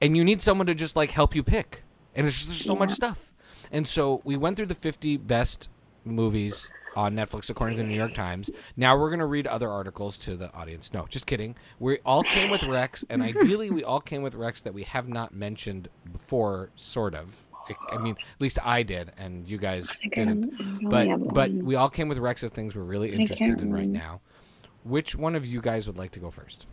[0.00, 1.82] and you need someone to just like help you pick
[2.14, 3.32] and it's just so much stuff.
[3.72, 5.68] And so we went through the 50 best
[6.04, 8.50] movies on netflix according to the new york times.
[8.76, 10.92] Now we're going to read other articles to the audience.
[10.92, 11.54] No just kidding.
[11.78, 15.08] We all came with rex and ideally we all came with rex that we have
[15.08, 17.46] not mentioned before sort of.
[17.92, 20.88] I mean at least i did and you guys didn't.
[20.90, 24.20] but but we all came with rex of things we're really interested in right now.
[24.82, 26.66] Which one of you guys would like to go first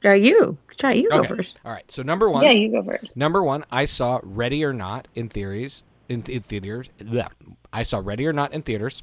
[0.00, 0.56] Try you.
[0.76, 1.60] Try you go first.
[1.64, 3.16] all right so number one Yeah, you go first.
[3.16, 6.88] Number one, I saw Ready or Not in theories in, in theaters.
[6.98, 7.28] bleh.
[7.72, 9.02] I saw Ready or Not in theaters,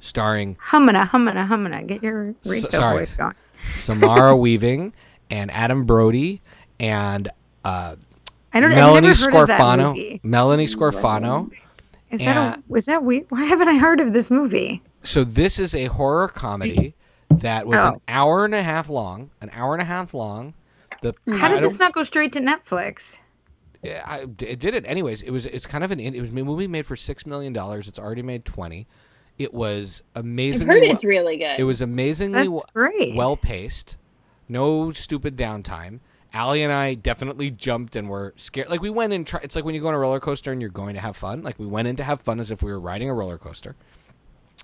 [0.00, 1.86] starring Hummina, hummina, hummina.
[1.86, 2.98] Get your Rico sorry.
[2.98, 3.34] voice going.
[3.64, 4.92] Samara Weaving
[5.30, 6.40] and Adam Brody
[6.78, 7.28] and
[7.64, 7.96] uh,
[8.52, 8.70] I don't.
[8.70, 9.88] Melanie I've never heard of that Scrofano.
[9.88, 10.20] movie.
[10.22, 11.50] Melanie Scrofano.
[12.10, 13.24] Is that a, was that weird?
[13.30, 14.82] Why haven't I heard of this movie?
[15.02, 16.94] So this is a horror comedy
[17.40, 18.02] that was an Oh.
[18.08, 19.30] hour and a half long.
[19.40, 20.54] An hour and a half long.
[21.00, 23.20] The How did this not go straight to Netflix?
[23.82, 25.22] Yeah, I, it did it anyways.
[25.22, 27.88] It was it's kind of an it was a movie made for six million dollars.
[27.88, 28.86] It's already made twenty.
[29.38, 30.74] It was I've amazingly.
[30.74, 31.58] heard well- it's really good.
[31.58, 32.48] It was amazingly
[33.16, 33.96] well paced.
[34.48, 36.00] No stupid downtime.
[36.34, 38.70] Allie and I definitely jumped and were scared.
[38.70, 40.60] Like we went and Try, it's like when you go on a roller coaster and
[40.62, 41.42] you're going to have fun.
[41.42, 43.74] Like we went in to have fun as if we were riding a roller coaster.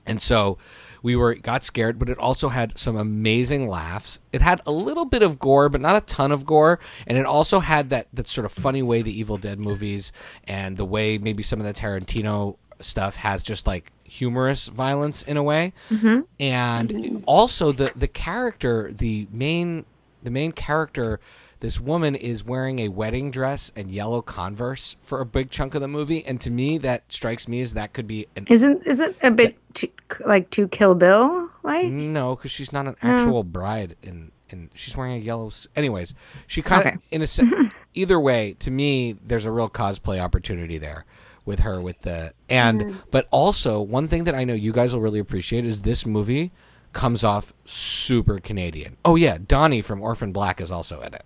[0.08, 0.58] And so
[1.02, 4.20] we were got scared, but it also had some amazing laughs.
[4.32, 7.26] It had a little bit of gore, but not a ton of gore, and it
[7.26, 10.12] also had that that sort of funny way the Evil Dead movies
[10.44, 15.36] and the way maybe some of the Tarantino stuff has just like humorous violence in
[15.36, 15.72] a way.
[15.90, 16.20] Mm-hmm.
[16.40, 19.84] And also the the character, the main
[20.22, 21.20] the main character
[21.60, 25.80] this woman is wearing a wedding dress and yellow Converse for a big chunk of
[25.80, 29.00] the movie, and to me, that strikes me as that could be an Isn't is
[29.00, 29.88] it a bit too,
[30.24, 31.86] like to Kill Bill like?
[31.86, 33.50] no, because she's not an actual hmm.
[33.50, 35.50] bride in and she's wearing a yellow.
[35.76, 36.14] Anyways,
[36.46, 36.98] she kind of Okay.
[37.10, 37.50] in a se-
[37.94, 41.04] either way to me, there's a real cosplay opportunity there
[41.44, 42.96] with her with the and hmm.
[43.10, 46.52] but also one thing that I know you guys will really appreciate is this movie
[46.92, 48.96] comes off super Canadian.
[49.04, 51.24] Oh yeah, Donnie from Orphan Black is also in it.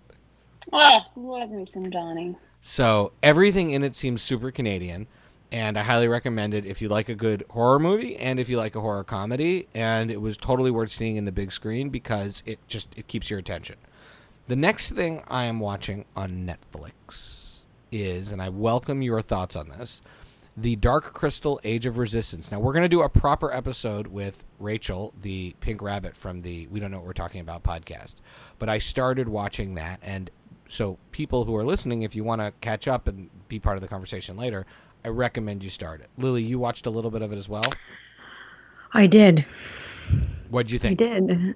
[0.71, 1.01] Oh,
[1.89, 2.35] Donnie.
[2.61, 5.07] So everything in it seems super Canadian,
[5.51, 8.57] and I highly recommend it if you like a good horror movie and if you
[8.57, 9.67] like a horror comedy.
[9.75, 13.29] And it was totally worth seeing in the big screen because it just it keeps
[13.29, 13.75] your attention.
[14.47, 19.69] The next thing I am watching on Netflix is, and I welcome your thoughts on
[19.69, 20.01] this,
[20.55, 22.51] the Dark Crystal Age of Resistance.
[22.51, 26.67] Now we're going to do a proper episode with Rachel, the Pink Rabbit from the
[26.67, 28.15] We Don't Know What We're Talking About podcast.
[28.59, 30.29] But I started watching that, and
[30.73, 33.81] so people who are listening, if you want to catch up and be part of
[33.81, 34.65] the conversation later,
[35.05, 36.09] I recommend you start it.
[36.17, 37.63] Lily, you watched a little bit of it as well.
[38.93, 39.45] I did.
[40.49, 40.99] What'd you think?
[40.99, 41.55] I did.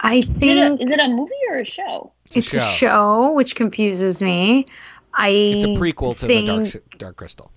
[0.00, 2.12] I Is it, think a, is it a movie or a show?
[2.30, 4.66] it's a show, which confuses me.
[5.14, 7.50] I It's a prequel to think the Dark Dark Crystal.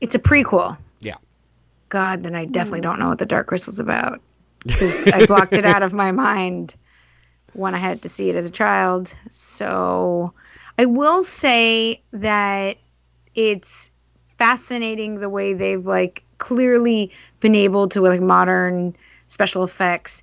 [0.00, 0.76] It's a prequel.
[1.00, 1.16] Yeah.
[1.90, 2.84] God, then I definitely hmm.
[2.84, 4.20] don't know what the Dark Crystal's about
[4.64, 6.74] because I blocked it out of my mind
[7.52, 9.14] when I had to see it as a child.
[9.28, 10.32] So
[10.78, 12.76] I will say that
[13.34, 13.90] it's
[14.38, 17.10] fascinating the way they've like clearly
[17.40, 18.96] been able to with like modern
[19.28, 20.22] special effects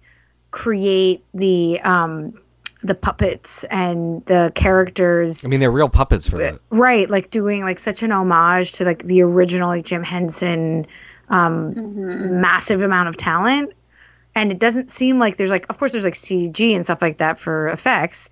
[0.52, 2.34] create the um
[2.82, 6.60] the puppets and the characters I mean, they're real puppets for the.
[6.70, 10.88] right like doing like such an homage to like the original like jim henson
[11.30, 13.74] um massive amount of talent
[14.38, 17.18] and it doesn't seem like there's like of course there's like cg and stuff like
[17.18, 18.30] that for effects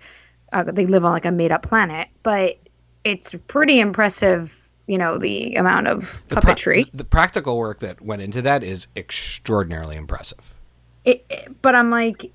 [0.52, 2.56] uh, they live on like a made up planet but
[3.04, 8.00] it's pretty impressive you know the amount of the pra- puppetry the practical work that
[8.00, 10.54] went into that is extraordinarily impressive.
[11.04, 12.32] it, it- but i'm like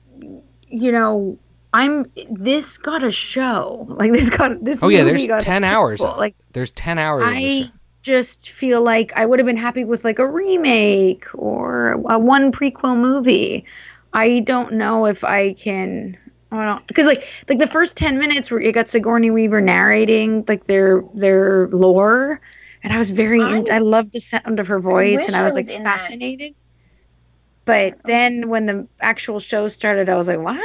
[0.67, 1.37] you know
[1.73, 5.99] i'm this got a show like this got this Oh yeah, there's got ten hours.
[6.01, 6.17] sequel.
[6.17, 7.23] like there's ten hours.
[7.23, 7.71] of the I.
[8.01, 12.51] just feel like I would have been happy with like a remake or a one
[12.51, 13.65] prequel movie.
[14.13, 16.17] I don't know if I can.
[16.51, 20.45] I don't because like like the first ten minutes where you got Sigourney Weaver narrating
[20.47, 22.41] like their their lore,
[22.83, 25.35] and I was very I- I, I loved the sound of her voice, wish and
[25.35, 26.13] I I was was like in that.
[26.15, 26.53] fascinated.
[27.65, 30.59] But then when the actual show started, I was like, "What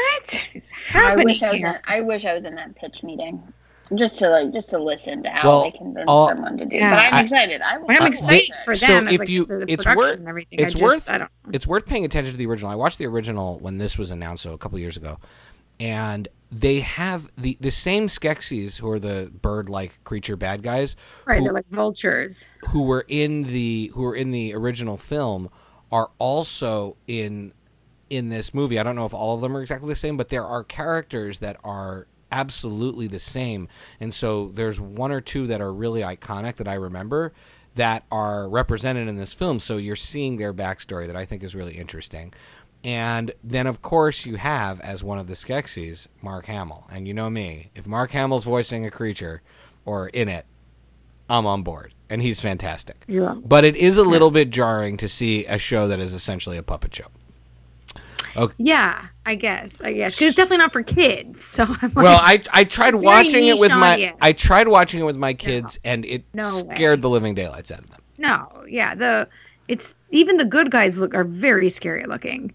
[0.54, 0.70] is
[1.00, 1.62] I happening wish I was.
[1.62, 3.52] here?" In, I wish I was in that pitch meeting,
[3.94, 6.76] just to like just to listen to how Well, they convince all- someone to do.
[6.76, 6.90] Yeah.
[6.90, 7.60] But I'm I- excited.
[7.60, 9.06] I, But I'm Uh, excited they- for them.
[9.06, 10.58] as, if like, you- the, the it's worth- and everything.
[10.58, 11.30] it's I just, worth- I don't.
[11.52, 12.70] it's worth paying attention to the original.
[12.70, 15.18] I watched the original when this was announced, so a couple years ago,
[15.78, 20.94] and they have the the same Skeksis who are the bird like creature bad guys
[21.26, 22.48] Right, who, they're like vultures.
[22.68, 25.50] who were in the who were in the original film
[25.92, 27.52] are also in
[28.10, 28.78] in this movie.
[28.78, 31.40] I don't know if all of them are exactly the same, but there are characters
[31.40, 33.68] that are absolutely the same.
[34.00, 37.32] And so there's one or two that are really iconic that I remember
[37.74, 39.60] that are represented in this film.
[39.60, 42.32] So you're seeing their backstory that I think is really interesting.
[42.82, 46.86] And then, of course, you have as one of the Skeksis, Mark Hamill.
[46.90, 49.42] And you know me, if Mark Hamill's voicing a creature
[49.84, 50.46] or in it,
[51.28, 53.04] I'm on board, and he's fantastic.
[53.08, 53.34] Yeah.
[53.44, 56.62] But it is a little bit jarring to see a show that is essentially a
[56.62, 57.06] puppet show.
[58.58, 59.80] Yeah, I guess.
[59.80, 61.44] I guess because it's definitely not for kids.
[61.44, 64.14] So I'm like, Well, I I tried watching it with my.
[64.20, 67.80] I tried watching it with my kids, and it No scared the living daylights out
[67.80, 68.00] of them.
[68.18, 69.28] no, yeah, the
[69.68, 72.54] it's even the good guys look are very scary looking.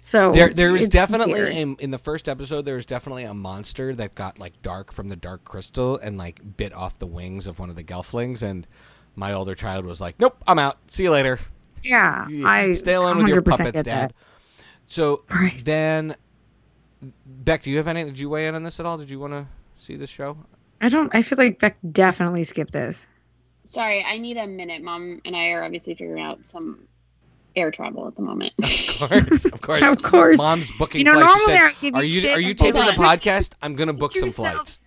[0.00, 3.94] So There there is definitely a, in the first episode there was definitely a monster
[3.94, 7.58] that got like dark from the dark crystal and like bit off the wings of
[7.58, 8.66] one of the gelflings, and
[9.16, 10.76] my older child was like, "Nope, I'm out.
[10.88, 11.38] See you later."
[11.82, 12.26] yeah.
[12.44, 14.10] I Stay alone with your puppets, Dad.
[14.10, 14.14] that.
[14.88, 15.64] So Right.
[15.64, 16.16] then,
[17.26, 18.04] Beck, do you have any?
[18.04, 18.96] Did you weigh in on this at all?
[18.96, 20.36] Did you want to see this show?
[20.80, 21.14] I don't.
[21.14, 23.06] I feel like Beck definitely skipped this.
[23.64, 24.82] Sorry, I need a minute.
[24.82, 26.86] Mom and I are obviously figuring out some
[27.56, 28.52] air travel at the moment.
[28.62, 30.36] Of course, of course, Of course.
[30.38, 31.32] Mom's booking You know, flights.
[31.32, 33.52] She normally said, I give you "Are you shit are you and taping the podcast?
[33.62, 34.80] I'm gonna book some flights."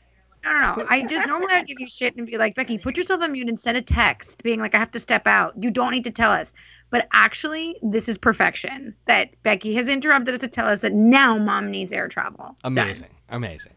[0.47, 0.88] No, no, no.
[0.89, 3.47] I just normally I'd give you shit and be like, Becky, put yourself on mute
[3.47, 5.53] and send a text being like, I have to step out.
[5.62, 6.53] You don't need to tell us.
[6.89, 11.38] But actually, this is perfection that Becky has interrupted us to tell us that now
[11.38, 12.55] mom needs air travel.
[12.63, 12.77] Done.
[12.77, 13.73] Amazing, amazing.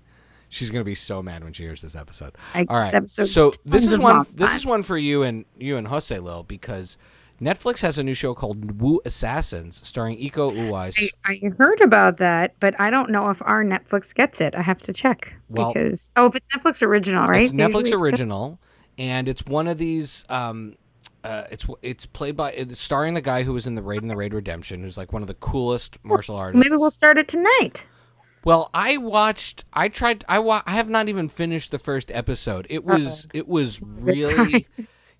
[0.48, 2.34] She's gonna be so mad when she hears this episode.
[2.54, 4.26] I- All episode so this is one.
[4.34, 6.96] This is one for you and you and Jose Lil because
[7.40, 11.10] Netflix has a new show called Wu Assassins starring Iko Uwais.
[11.24, 14.54] I, I heard about that, but I don't know if our Netflix gets it.
[14.54, 17.42] I have to check Well- because oh, if it's Netflix original, right?
[17.42, 18.60] It's Netflix original,
[18.98, 20.24] and it's one of these.
[20.28, 20.74] Um,
[21.24, 24.10] uh, it's it's played by it's starring the guy who was in the Raid and
[24.10, 26.64] the Raid Redemption, who's like one of the coolest martial artists.
[26.64, 27.86] Maybe we'll start it tonight.
[28.44, 29.64] Well, I watched.
[29.72, 30.24] I tried.
[30.28, 32.66] I wa- I have not even finished the first episode.
[32.70, 33.28] It was.
[33.34, 34.66] It was really.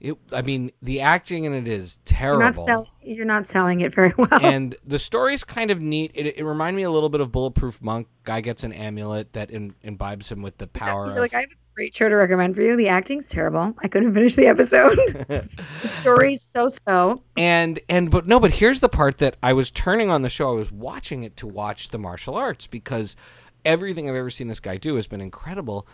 [0.01, 0.17] It.
[0.33, 2.67] I mean, the acting in it is You're not, terrible.
[2.67, 4.29] sell- you're not selling it very well.
[4.43, 6.11] and the story is kind of neat.
[6.15, 8.09] It, it reminded me a little bit of Bulletproof Monk.
[8.25, 11.07] Guy gets an amulet that in, imbibes him with the power.
[11.07, 12.77] You're of, like, I have a great show to recommend for you.
[12.77, 13.75] The acting's terrible.
[13.79, 14.97] I couldn't finish the episode.
[15.29, 17.23] the story's so so.
[17.37, 20.51] and and but no, but here's the part that I was turning on the show.
[20.51, 23.17] I was watching it to watch the martial arts because
[23.65, 25.87] everything I've ever seen this guy do has been incredible,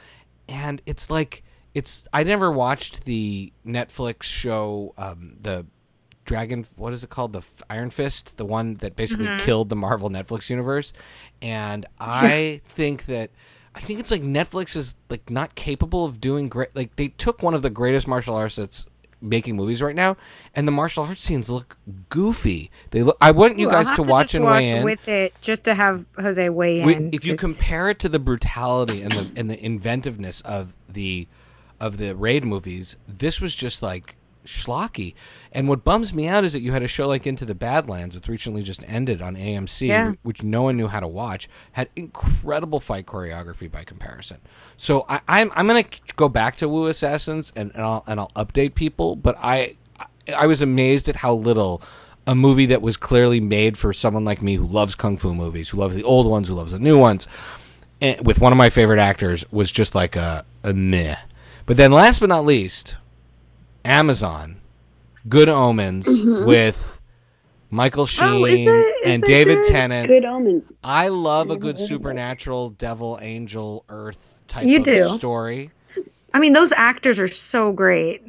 [0.48, 1.42] and it's like
[1.76, 2.08] it's.
[2.12, 5.66] I never watched the Netflix show, um, the
[6.24, 6.66] Dragon.
[6.76, 7.32] What is it called?
[7.32, 10.92] The F- Iron Fist, the one that basically killed the Marvel Netflix universe,
[11.42, 13.30] and I think that.
[13.74, 16.74] I think it's like Netflix is like not capable of doing great.
[16.74, 18.86] Like they took one of the greatest martial arts that's
[19.20, 20.16] making movies right now,
[20.54, 21.76] and the martial arts scenes look
[22.08, 22.70] goofy.
[22.90, 23.18] They look.
[23.20, 24.82] I want you Ooh, guys have to watch and watch weigh in.
[24.84, 27.10] with it just to have Jose weigh We- in.
[27.12, 31.28] if you It's- compare it to the brutality and the and the inventiveness of the
[31.80, 35.14] of the raid movies, this was just like schlocky.
[35.50, 38.14] And what bums me out is that you had a show like Into the Badlands,
[38.14, 40.12] which recently just ended on AMC, Yeah.
[40.22, 44.38] which no one knew how to watch, had incredible fight choreography by comparison.
[44.76, 45.84] So I, I'm I'm gonna
[46.16, 50.06] go back to Wu Assassins and, and I'll and I'll update people, but I I-
[50.38, 51.82] I was amazed at how little
[52.26, 55.68] a movie that was clearly made for someone like me who loves kung fu movies,
[55.70, 57.28] who loves the old ones, who loves the new ones,
[58.00, 61.16] and with one of my favorite actors was just like a, a meh.
[61.66, 62.96] But then, last but not least,
[63.84, 64.60] Amazon,
[65.28, 67.00] Good Omens with
[67.70, 69.68] Michael Sheen Oh, is it- is and David good?
[69.68, 70.08] Tennant.
[70.08, 70.72] Good omens.
[70.84, 75.08] I love a good supernatural devil, angel, earth type You of do.
[75.08, 75.70] story.
[76.32, 78.22] I mean, those actors are so great.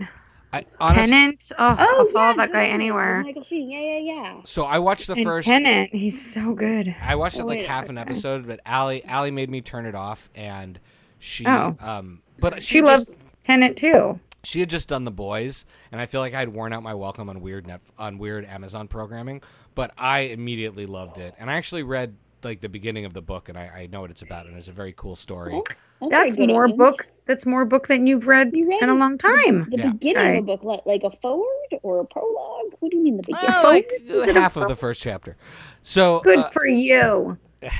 [0.53, 3.23] I, honest- Tennant, oh, I'll follow yeah, that guy Good Omens with anywhere.
[3.23, 3.69] Michael Sheen.
[3.69, 4.35] Yeah, yeah, yeah.
[4.45, 5.45] So I watched the And first.
[5.45, 6.95] Tennant, he's so good.
[7.03, 9.85] I watched it Oh, like wait, half an episode, but Allie Allie made me turn
[9.85, 10.79] it off, and
[11.19, 11.75] she Oh.
[11.79, 14.19] um, but She had loves just- Tennant too.
[14.43, 16.93] she had just done the boys, and I feel like I had worn out my
[16.93, 19.41] welcome on weird net on weird Amazon programming,
[19.73, 23.47] but I immediately loved it, and I actually read like the beginning of the book,
[23.47, 25.53] and I, I know what it's about, and it's a very cool story.
[25.53, 25.75] Okay,
[26.09, 26.77] That's Good more Omens.
[26.77, 27.03] book.
[27.25, 29.69] That's more book than you've read, You read in a long time.
[29.71, 29.89] The Yeah.
[29.91, 30.37] beginning Right.
[30.37, 31.47] of a book, like, like a forward
[31.83, 32.73] or a prologue?
[32.79, 33.49] What do you mean the beginning?
[33.49, 35.35] Uh, like Is half of the first chapter.
[35.83, 37.37] So Good uh, for you.
[37.61, 37.71] Good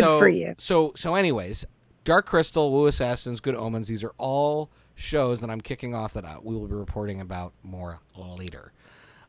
[0.00, 0.54] so, for you.
[0.58, 1.66] So so anyways,
[2.04, 6.24] Dark Crystal, Wu Assassins, Good Omens, these are all shows that I'm kicking off that
[6.24, 8.72] I, we will be reporting about more later.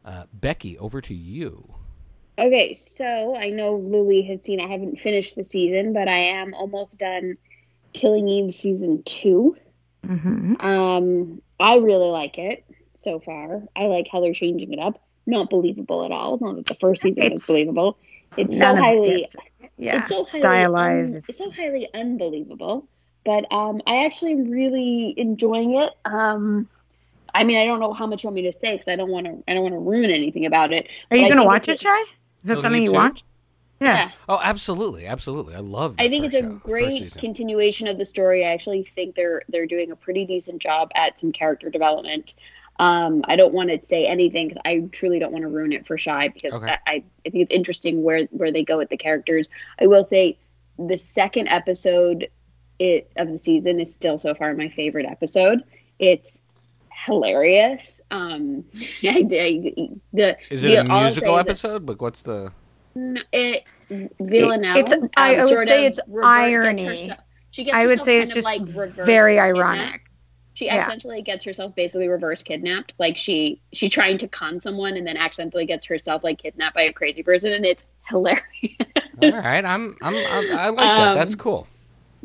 [0.04, 1.74] Uh, Becky, over to you.
[2.38, 4.60] Okay, so I know Lily has seen.
[4.62, 7.38] I haven't finished the season, but I am almost done.
[7.94, 9.56] Killing Eve season two.
[10.06, 13.64] hmm Um, I really like it so far.
[13.76, 15.02] I like how they're changing it up.
[15.26, 16.38] Not believable at all.
[16.42, 17.98] Not that the first season was It's- believable.
[18.38, 19.24] It's so highly.
[19.24, 19.36] it's-
[19.78, 21.14] yeah, it's so highly stylized.
[21.16, 22.86] un- it's so highly unbelievable.
[23.26, 25.92] But um, I actually am really enjoying it.
[26.06, 26.70] Um,
[27.34, 29.10] I mean, I don't know how much you want me to say because I don't
[29.10, 29.44] want to.
[29.48, 30.88] I don't want to ruin anything about it.
[31.12, 32.00] Are you gonna watch it, it's Shy?
[32.00, 32.08] Is
[32.44, 32.96] that Killing something you too?
[32.96, 33.26] watched?
[33.82, 33.96] Yeah.
[33.96, 34.12] Yeah.
[34.30, 35.56] Oh, absolutely, absolutely.
[35.56, 36.00] I love.
[36.00, 36.04] It.
[36.04, 38.46] I think it's a show, great continuation of the story.
[38.46, 42.36] I actually think they're they're doing a pretty decent job at some character development.
[42.78, 45.88] Um, I don't want to say anything because I truly don't want to ruin it
[45.88, 46.68] for Shy because Okay.
[46.68, 49.48] I, I, I think it's interesting where where they go with the characters.
[49.80, 50.38] I will say
[50.78, 52.30] the second episode
[52.80, 55.64] it of the season is still so far my favorite episode.
[56.00, 56.40] It's
[57.06, 58.02] hilarious.
[58.12, 58.64] Um,
[59.04, 61.88] I, I, the Is it the- a all I'll musical say is that- episode?
[61.90, 62.52] Like, what's the?
[62.96, 63.64] no, it
[64.20, 64.78] Villanelle.
[64.78, 66.86] It's- I- I would say it's revert- irony.
[66.86, 67.20] herself-
[67.52, 69.58] she gets I would say it's just like reverse very kidnapped.
[69.58, 70.02] ironic.
[70.56, 70.86] She Yeah.
[70.86, 72.94] essentially gets herself basically reverse kidnapped.
[72.98, 76.84] Like she she trying to con someone and then accidentally gets herself like kidnapped by
[76.84, 78.42] a crazy person, and it's hilarious.
[79.22, 81.08] All right, I'm, I'm, I'm I like that.
[81.10, 81.68] Um, That's cool.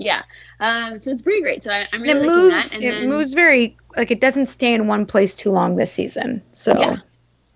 [0.01, 0.22] Yeah,
[0.61, 1.62] um, so it's pretty great.
[1.62, 2.72] So I, I'm And really it liking moves.
[2.72, 2.74] that.
[2.74, 5.92] And it then, moves very like it doesn't stay in one place too long this
[5.92, 6.42] season.
[6.55, 6.96] So Yeah.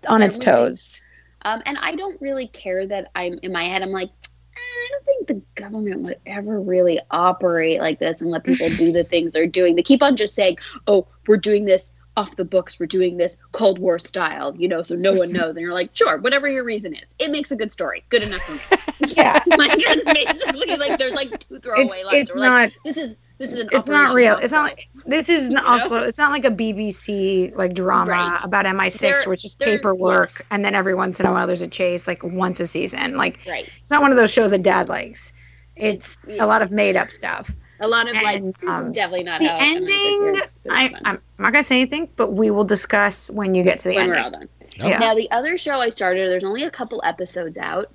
[0.07, 0.45] on Yeah, its really.
[0.45, 1.01] toes.
[1.43, 3.81] Um, and I don't really care that I'm in my head.
[3.81, 8.31] I'm like, "Eh, I don't think the government would ever really operate like this and
[8.31, 9.75] let people do the things they're doing.
[9.75, 12.79] They keep on just saying, "Oh, we're doing this off the books.
[12.79, 15.55] We're doing this Cold War style," you know, so no one knows.
[15.55, 18.03] And you're like, "Sure, whatever your reason is, it makes a good story.
[18.09, 18.59] Good enough for me."
[19.17, 19.43] Yeah.
[19.57, 19.75] like
[20.13, 22.13] basically like there's like two throwaway It's lines.
[22.21, 23.69] it's We're like, not this is this is an.
[23.73, 24.37] it's not real.
[24.37, 25.69] It's not like this is not know?
[25.97, 28.39] also it's not like a BBC like drama Right.
[28.43, 30.41] about MI6 There- where it's just paperwork yes.
[30.49, 33.17] and then every once in a while there's a chase like once a season.
[33.17, 33.69] Like right.
[33.81, 35.33] it's not one of those shows that dad likes.
[35.75, 37.51] It's It's- a lot of made up stuff.
[37.79, 40.71] A lot of like And, this is um, definitely not The how ending, works, but
[40.71, 41.01] it's I, fun.
[41.05, 44.09] I'm not gonna say anything, but we will discuss when you get to the when
[44.09, 44.47] we're all done.
[44.79, 44.89] Okay.
[44.89, 44.97] Yeah.
[44.99, 47.91] Now the other show I started, there's only a couple episodes out.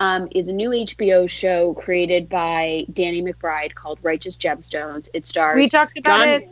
[0.00, 5.08] um, is a new HBO show created by Danny McBride called Righteous Gemstones.
[5.12, 5.56] It stars.
[5.56, 6.48] We talked about John- it.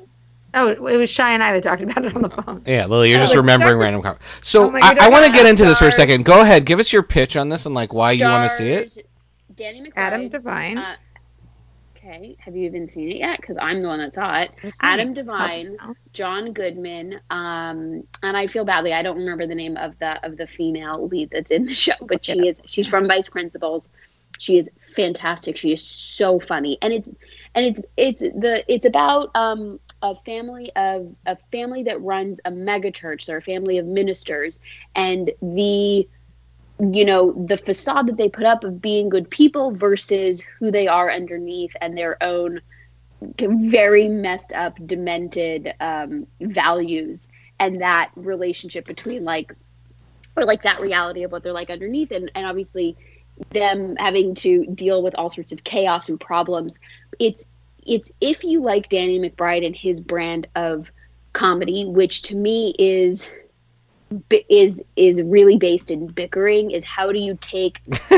[0.54, 2.62] Oh, it was Shy and I that talked about it on the phone.
[2.66, 3.82] Yeah, Lily, you're Oh, just like, remembering Dr.
[3.84, 4.02] random.
[4.02, 6.24] Com- so Oh my I, I want to get into this for a second.
[6.24, 8.68] Go ahead, give us your pitch on this and like why you want to see
[8.70, 9.06] it.
[9.56, 9.92] Danny McBride.
[9.96, 10.78] Adam Devine.
[10.78, 10.96] Uh,
[12.08, 13.40] okay, have you even seen it yet?
[13.40, 14.50] Because I'm the one that saw it.
[14.82, 15.14] Adam.
[15.14, 15.76] Devine,
[16.12, 18.92] John Goodman, um, and I feel badly.
[18.92, 21.94] I don't remember the name of the of the female lead that's in the show,
[22.00, 23.88] but she is she's from Vice Principals.
[24.38, 25.56] She is fantastic.
[25.56, 27.08] She is so funny, and it's
[27.54, 32.50] and it's it's the it's about um, a family of a family that runs a
[32.50, 33.26] mega church.
[33.26, 34.58] They're a family of ministers,
[34.94, 36.08] and the
[36.80, 40.86] you know the facade that they put up of being good people versus who they
[40.86, 42.60] are underneath and their own
[43.40, 47.18] very messed up demented um, values
[47.58, 49.52] and that relationship between like
[50.36, 52.96] or like that reality of what they're like underneath and, and obviously
[53.50, 56.74] them having to deal with all sorts of chaos and problems.
[57.18, 57.44] It's
[57.86, 60.92] it's if you like danny mcbride and his brand of
[61.32, 63.30] comedy which to me is
[64.48, 67.80] is is really based in bickering is how do you take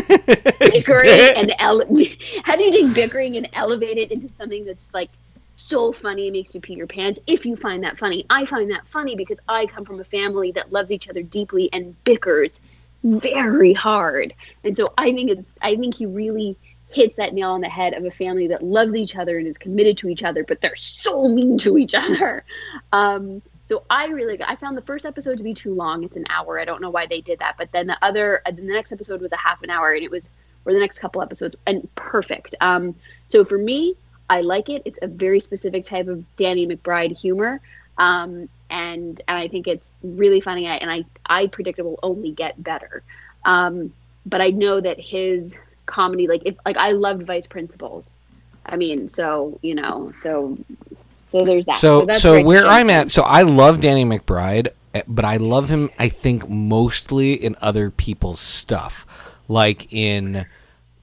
[0.60, 1.86] bickering and ele-
[2.44, 5.10] how do you take bickering and elevate it into something that's like
[5.56, 8.24] so funny it makes you pee your pants if you find that funny?
[8.30, 11.68] I find that funny because i come from a family that loves each other deeply
[11.72, 12.60] and bickers
[13.02, 14.32] very hard.
[14.62, 16.56] And so i think it's i think he really
[16.90, 19.58] hits that nail on the head of a family that loves each other and is
[19.58, 22.44] committed to each other but they're so mean to each other.
[22.92, 26.02] Um so I really, I found the first episode to be too long.
[26.02, 26.58] It's an hour.
[26.58, 27.54] I don't know why they did that.
[27.56, 30.10] But then the other, uh, the next episode was a half an hour, and it
[30.10, 30.28] was,
[30.64, 32.56] or the next couple episodes, and perfect.
[32.60, 32.96] Um,
[33.28, 33.94] so for me,
[34.28, 34.82] I like it.
[34.84, 37.60] It's a very specific type of Danny McBride humor,
[37.96, 40.66] um, and and I think it's really funny.
[40.66, 43.04] And I I predict it will only get better.
[43.44, 43.92] Um,
[44.26, 45.54] but I know that his
[45.86, 48.10] comedy, like if like I loved Vice Principals.
[48.66, 50.58] I mean, so you know, so
[51.32, 51.78] so there's that.
[51.78, 55.68] So, that's so where I'm at, so I love Danny McBride, eh, but I love
[55.68, 55.90] him.
[55.98, 59.06] I think mostly in other people's stuff,
[59.48, 60.46] like in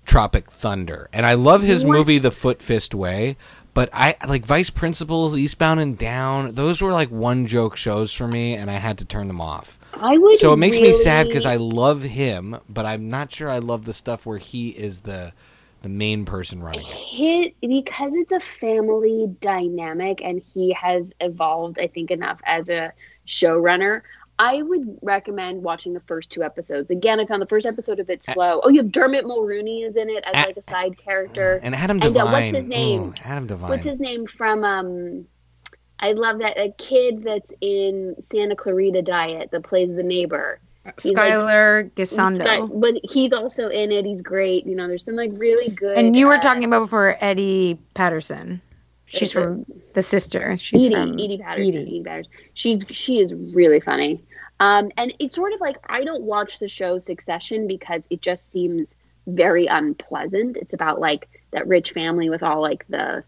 [0.06, 1.94] Tropic Thunder, and I love his What?
[1.98, 3.38] movie The Foot Fist Way.
[3.74, 6.56] But I like Vice Principals, Eastbound and Down.
[6.56, 9.78] Those were like one joke shows for me, and I had to turn them off.
[9.94, 10.40] I would.
[10.40, 13.86] So it makes me sad because I love him, but I'm not sure I love
[13.86, 15.32] the stuff where he is the
[15.82, 16.94] the main person running it.
[16.94, 22.92] hit because it's a family dynamic and he has evolved i think enough as a
[23.28, 24.02] showrunner
[24.40, 28.04] i would recommend watching the first two episodes again i found the first episode a
[28.04, 31.60] bit slow oh you have dermot mulroney is in it as like a side character
[31.64, 32.32] And Adam And, uh, Devine.
[32.32, 33.14] what's his name?
[33.24, 33.70] Adam Devine.
[33.70, 35.26] what's his name from um
[36.00, 41.16] i love that a kid that's in santa clarita diet that plays the neighbor Like-
[41.16, 42.44] Skylar Gisondo.
[42.44, 45.98] Sky- but he's also in it he's great you know there's some like really good
[45.98, 48.62] and you were uh, talking about before Eddie Patterson.
[49.10, 50.58] She's from the sister.
[50.58, 51.76] She's Edie, from Edie Patterson.
[51.76, 51.82] Edie.
[51.82, 52.04] Edie.
[52.04, 52.32] Patterson.
[52.54, 54.22] She's she is really funny.
[54.60, 58.52] Um, and it's sort of like I don't watch the show Succession because it just
[58.52, 58.88] seems
[59.28, 60.58] very unpleasant.
[60.58, 63.24] It's about like that rich family with all like the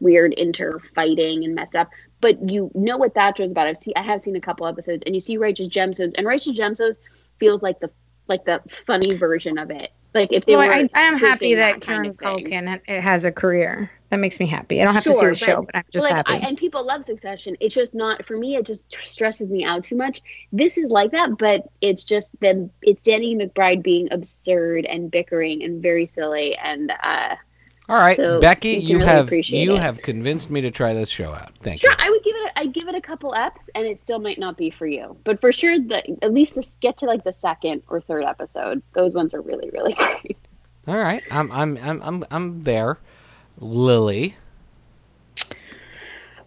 [0.00, 1.90] weird interfighting and messed up.
[2.20, 3.66] But you know what that show's about.
[3.66, 6.58] I've seen I have seen a couple episodes, and you see Righteous Gemstones, and Righteous
[6.58, 6.96] Gemstones
[7.38, 7.90] feels like the
[8.28, 9.92] like the funny version of it.
[10.14, 10.72] Like if they Well, were.
[10.74, 12.44] I, I am happy that kind Kieran.
[12.44, 13.90] Culkin ha- has a career.
[14.10, 14.80] That makes me happy.
[14.80, 16.32] I don't have to see Sure, the show, but- but I'm just like, happy.
[16.34, 17.56] I, and people love Succession.
[17.58, 18.54] It's just not for me.
[18.54, 20.22] It just stresses me out too much.
[20.52, 22.70] This is like that, but it's just them.
[22.82, 26.56] It's Danny McBride being absurd and bickering and very silly.
[26.56, 27.34] And uh,
[27.88, 29.80] All right, So Becky, you really have you it.
[29.80, 31.52] have convinced me to try this show out.
[31.58, 31.96] Thank sure, you.
[31.98, 32.50] Sure, I would give it.
[32.56, 35.16] A, I'd give it a couple eps, and it still might not be for you.
[35.24, 38.82] But for sure, the at least this get to like the second or third episode.
[38.94, 40.38] Those ones are really really great.
[40.86, 42.98] All right, I'm I'm I'm I'm I'm there.
[43.60, 44.34] Lily,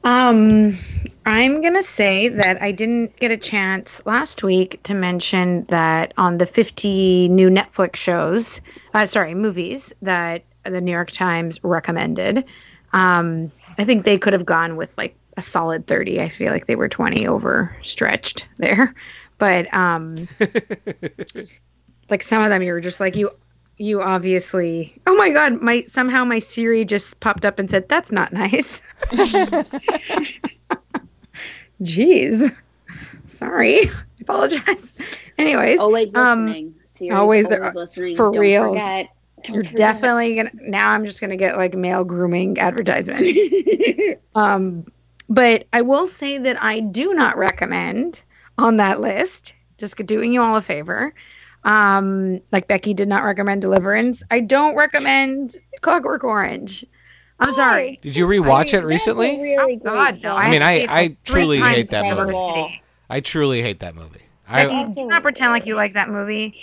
[0.03, 0.77] Um,
[1.25, 6.37] I'm gonna say that I didn't get a chance last week to mention that on
[6.37, 8.61] the 50 new Netflix shows,
[8.93, 12.45] uh, sorry, movies that the New York Times recommended.
[12.93, 16.21] Um, I think they could have gone with like a solid 30.
[16.21, 18.93] I feel like they were 20 overstretched there,
[19.37, 20.27] but um,
[22.09, 23.29] like some of them, you were just like you.
[23.79, 24.99] You obviously.
[25.05, 25.61] Oh my God!
[25.61, 28.81] My somehow my Siri just popped up and said that's not nice.
[31.81, 32.55] Jeez.
[33.25, 33.87] Sorry.
[33.87, 33.91] I
[34.21, 34.93] apologize.
[35.37, 36.73] Anyways, Always Um, listening.
[37.01, 38.15] Always always, there- listening.
[38.15, 38.67] for Don't reals.
[38.69, 39.05] Forget.
[39.05, 39.16] Don't
[39.49, 43.29] you're definitely gonna now I'm just gonna get like male grooming advertisements.
[44.35, 44.85] um
[45.29, 48.23] but I will say that I do not recommend
[48.57, 51.13] on that list, just doing you all a favor.
[51.63, 54.23] Um, like Becky did not recommend Deliverance.
[54.31, 56.85] I don't recommend Clockwork Orange.
[57.39, 57.99] I'm sorry.
[58.01, 59.39] Did you rewatch I- it recently?
[59.39, 60.21] Really Oh, great God, no.
[60.21, 60.37] film.
[60.37, 62.81] I mean, I- I truly hate that movie.
[63.09, 64.21] I truly hate that movie.
[64.47, 66.57] I, Becky, do not pretend like you like that movie.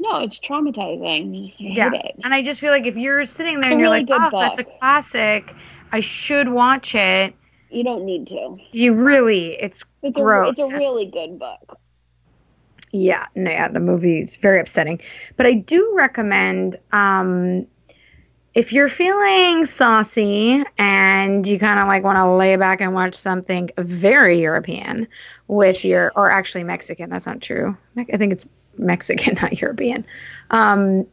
[0.00, 1.50] No, it's traumatizing.
[1.50, 1.92] I Yeah.
[1.92, 2.16] it.
[2.24, 4.38] And I just feel like if you're sitting there It's and you're really like, oh,
[4.38, 5.54] that's a classic.
[5.92, 7.34] I should watch it.
[7.70, 8.56] You don't need to.
[8.72, 10.58] You really, it's It's gross.
[10.58, 11.78] a it's a really good book.
[12.92, 15.00] Yeah, no, yeah, the movie is very upsetting.
[15.36, 17.66] But I do recommend um
[18.52, 23.14] if you're feeling saucy and you kind of like want to lay back and watch
[23.14, 25.06] something very European
[25.46, 27.76] with your, or actually Mexican, that's not true.
[27.96, 28.48] I think it's
[28.78, 30.04] Mexican, not European,
[30.50, 31.06] um,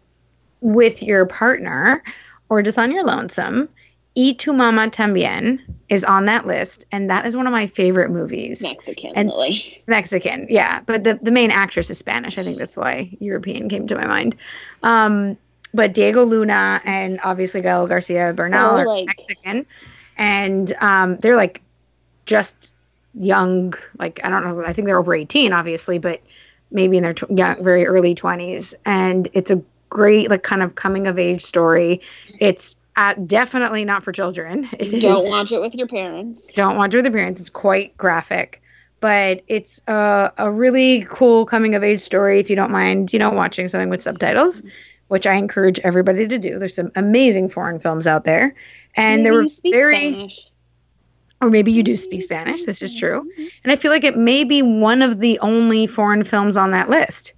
[0.61, 2.03] with your partner
[2.49, 3.67] or just on your lonesome,
[4.15, 6.85] Y Tu Mama Tambien is on that list.
[6.91, 8.61] And that is one of my favorite movies.
[8.63, 9.83] Mexican, And- Lily.
[9.87, 12.37] Mexican, yeah, but the the main actress is Spanish.
[12.37, 14.35] I think that's why European came to my mind.
[14.81, 15.37] Um,
[15.73, 19.65] but Diego Luna and obviously Gael Garcia Bernal Oh, are like- Mexican,
[20.17, 21.61] and um, they're like
[22.25, 22.73] just
[23.13, 23.73] young.
[23.99, 24.63] Like I don't know.
[24.65, 26.21] I think they're over eighteen, obviously, but
[26.71, 28.73] maybe in their tw- young, very early twenties.
[28.85, 32.01] And it's a great like kind of coming of age story.
[32.39, 34.67] It's uh, definitely not for children.
[34.79, 36.51] It is- Don't watch it with your parents.
[36.53, 37.39] don't watch it with the parents.
[37.39, 38.61] It's quite graphic,
[38.99, 42.39] but it's a, a really cool coming of age story.
[42.39, 44.63] If you don't mind, you know, watching something with subtitles,
[45.09, 46.57] which I encourage everybody to do.
[46.59, 48.55] There's some amazing foreign films out there,
[48.95, 50.47] and Maybe they were very, Spanish.
[51.41, 52.65] Or maybe you do speak Spanish.
[52.65, 53.47] This is true, mm-hmm.
[53.63, 56.89] and I feel like it may be one of the only foreign films on that
[56.89, 57.33] list.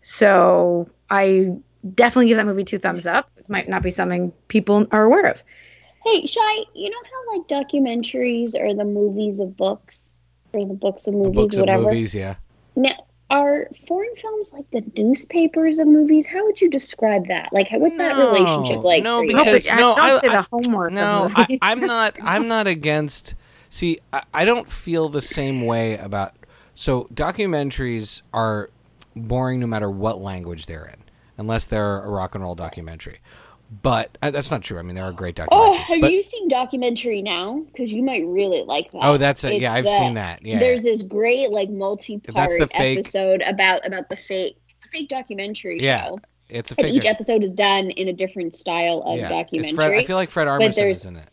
[0.00, 1.56] So I
[1.94, 3.30] definitely give that movie two thumbs up.
[3.36, 5.42] It might not be something people are aware of.
[6.04, 10.02] Hey, Shy, you know how like documentaries are the movies of books
[10.52, 11.84] or the books of movies, books of whatever.
[11.84, 12.36] movies, yeah.
[12.74, 16.26] Now, are foreign films like the newspapers of movies?
[16.26, 17.48] How would you describe that?
[17.52, 19.02] Like, how- what's that relationship like?
[19.02, 19.32] no, for you?
[19.32, 20.92] No, Because- but, uh, no, don't I- say I- the homework.
[20.92, 21.58] No, of I, movies.
[21.62, 22.16] I'm not.
[22.22, 23.34] I'm not against.
[23.70, 26.34] See, I, I don't feel the same way about.
[26.74, 28.70] So documentaries are
[29.16, 31.02] boring no matter what language they're in,
[31.36, 33.18] unless they're a rock and roll documentary.
[33.80, 34.78] But uh, that's not true.
[34.78, 35.48] I mean, there are great documentaries.
[35.52, 37.64] Oh, have but, you seen documentary now?
[37.72, 39.00] Because you might really like that.
[39.02, 39.62] oh, that's it.
[39.62, 40.44] Yeah, I've the- seen that.
[40.44, 44.58] Yeah, There's this great like multi-part the fake- episode about about the fake
[44.90, 46.20] fake documentary Yeah, show.
[46.50, 46.96] it's a And fake.
[46.96, 49.74] each episode is done in a different style of yeah, documentary.
[49.74, 51.28] Fred, I feel like Fred Armisen is in it.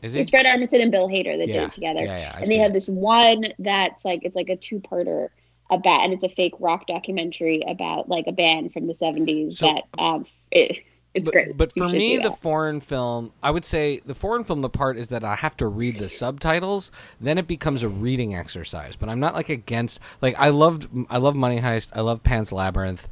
[0.00, 0.14] Is?
[0.14, 2.04] It's Fred Armisen and Bill Hader that yeah, did it together.
[2.04, 2.32] Yeah, yeah.
[2.34, 2.74] I've and they have it.
[2.74, 5.28] this one that's like it's like a two-parter
[5.70, 9.66] about and it's a fake rock documentary about like a band from the 70s So-
[9.66, 10.78] that um it,
[11.14, 14.62] it's but, great But for me, the foreign film, I would say the foreign film,
[14.62, 16.90] the part is that I have to read the subtitles.
[17.20, 18.96] Then it becomes a reading exercise.
[18.96, 20.00] But I'm not like against.
[20.20, 21.92] Like I loved, I love Money Heist.
[21.94, 23.08] I love Pan's Labyrinth.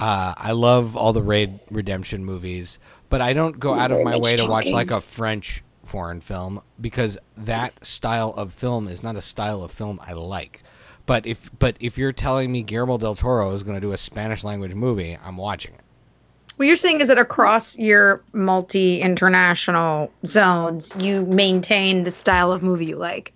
[0.00, 2.78] Uh, I love all the Raid Redemption movies.
[3.10, 6.62] But I don't go out of my way to watch like a French foreign film
[6.80, 10.62] because that style of film is not a style of film I like.
[11.04, 13.98] But if but if you're telling me Guillermo del Toro is going to do a
[13.98, 15.80] Spanish language movie, I'm watching it.
[16.56, 22.62] What you're saying is that across your multi international zones, you maintain the style of
[22.62, 23.34] movie you like.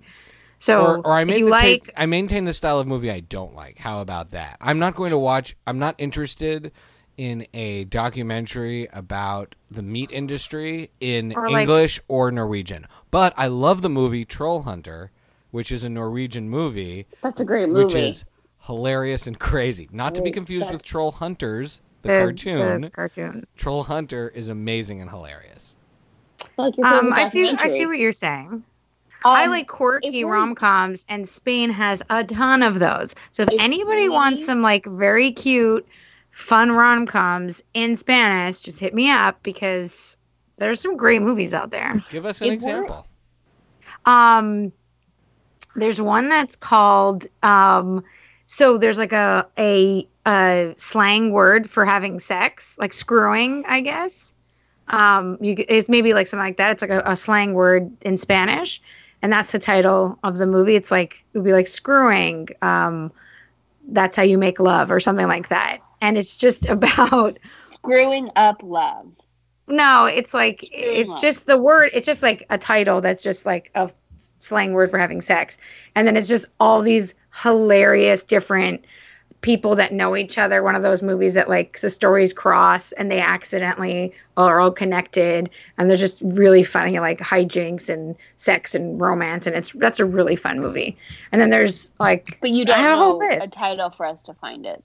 [0.59, 3.21] So or, or I if you like, take, I maintain the style of movie I
[3.21, 3.79] don't like.
[3.79, 4.57] How about that?
[4.61, 5.57] I'm not going to watch.
[5.67, 6.73] I'm not interested
[7.17, 12.87] in a documentary about the meat industry in Or like- English or Norwegian.
[13.11, 15.11] But I love the movie Troll Hunter,
[15.51, 17.85] which is a Norwegian movie, that's a great movie.
[17.85, 18.25] which is
[18.61, 19.89] hilarious and crazy.
[19.93, 22.81] Not to be confused with Troll Hunters, the, the cartoon.
[22.83, 23.47] the cartoon.
[23.57, 25.77] Troll Hunter is amazing and hilarious.
[26.57, 27.51] like your Um, I see.
[27.51, 28.63] I see what you're saying.
[29.25, 33.15] I Um, like quirky we're- rom coms, and Spain has a ton of those.
[33.33, 35.87] So if If anybody we- wants some like very cute,
[36.31, 40.17] fun rom coms in Spanish, just hit me up because
[40.59, 42.05] there's some great movies out there.
[42.11, 43.07] Give us an If example.
[44.05, 44.73] Um,
[45.75, 48.05] there's one that's called um,
[48.47, 54.35] so there's like a a a slang word for having sex, like screwing, I guess.
[54.89, 56.73] Um, you it's maybe like something like that.
[56.73, 58.83] It's like a, a slang word in Spanish,
[59.23, 60.77] and that's the title of the movie.
[60.77, 62.49] It's like it would be like screwing.
[62.61, 63.13] Um,
[63.89, 65.79] that's how you make love, or something like that.
[66.01, 69.07] And it's just about screwing up love
[69.69, 71.21] no, it's like Screwing it's up.
[71.21, 71.91] just the word.
[71.93, 73.91] It's just like a title that's just like a
[74.39, 75.59] slang word for having sex,
[75.95, 78.85] and then it's just all these hilarious different
[79.41, 80.63] people that know each other.
[80.63, 85.51] One of those movies that like the stories cross and they accidentally are all connected,
[85.79, 90.05] and they're just really funny, like hijinks and sex and romance, and it's that's a
[90.05, 90.97] really fun movie.
[91.33, 94.35] And then there's like but you don't have a know a title for us to
[94.35, 94.83] find it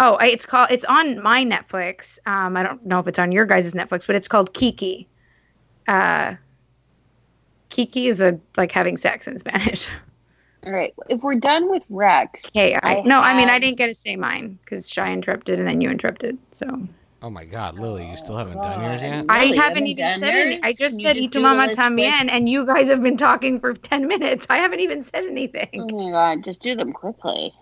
[0.00, 0.70] Oh, I, it's called.
[0.70, 2.18] It's on my Netflix.
[2.24, 5.06] Um, I don't know if it's on your guys' Netflix, but it's called Kiki.
[5.86, 6.36] Uh,
[7.68, 9.90] Kiki is a like having sex in Spanish.
[10.66, 10.92] All right.
[11.08, 13.94] If we're done with Rex, Okay, I, I no, I mean I didn't get to
[13.94, 16.38] say mine because Shy interrupted and then you interrupted.
[16.52, 16.86] So
[17.22, 19.26] Oh my God, Lily, you still haven't done yours yet?
[19.26, 19.34] God.
[19.36, 19.56] I Really?
[19.56, 20.62] haven't Haven't even done said any.
[20.62, 23.02] I just Can said just "Y tu do mamá list también," and you guys have
[23.02, 24.46] been talking for ten minutes.
[24.48, 25.68] I haven't even said anything.
[25.92, 27.52] oh my god, just do them quickly.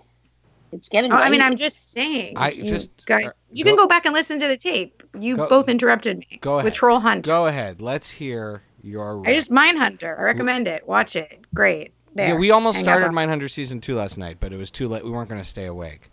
[0.70, 1.10] It's getting.
[1.12, 1.40] Oh, I mean.
[1.40, 2.34] I'm just saying.
[2.36, 5.02] I you just- guys, uh, you go- can go back and listen to the tape.
[5.18, 6.38] You Go- both interrupted me.
[6.40, 6.64] go ahead.
[6.64, 7.24] with Troll Hunt.
[7.26, 7.80] Go ahead.
[7.80, 9.22] Let's hear your.
[9.26, 10.16] I just Mindhunter.
[10.18, 10.86] I recommend it.
[10.86, 11.40] Watch it.
[11.54, 11.92] Great.
[12.14, 12.28] There.
[12.28, 13.10] yeah, we almost started.
[13.12, 15.04] Mindhunter season two last night, but it was too late.
[15.04, 16.10] We weren't going to stay awake.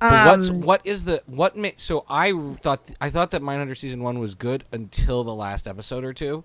[0.00, 2.32] But what's Um, what is the what made so I
[2.62, 6.44] thought I thought that Mindhunter season one was good until the last episode or two.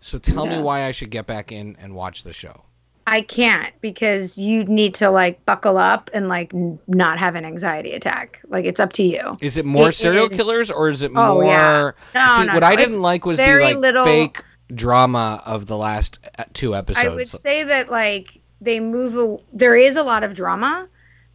[0.00, 2.62] So tell me why I should get back in and watch the show.
[3.06, 7.44] I can't because you need to like buckle up and like n- not have an
[7.44, 8.40] anxiety attack.
[8.48, 9.36] Like it's up to you.
[9.40, 11.44] Is it more It serial is- killers or is it Oh, more?
[11.44, 11.90] yeah.
[12.14, 14.42] No, See, no, what no, I it's didn't like was the very like little- fake
[14.72, 17.06] drama of the last uh, two episodes.
[17.06, 19.16] I would say that like they move.
[19.16, 20.88] A, there is a lot of drama,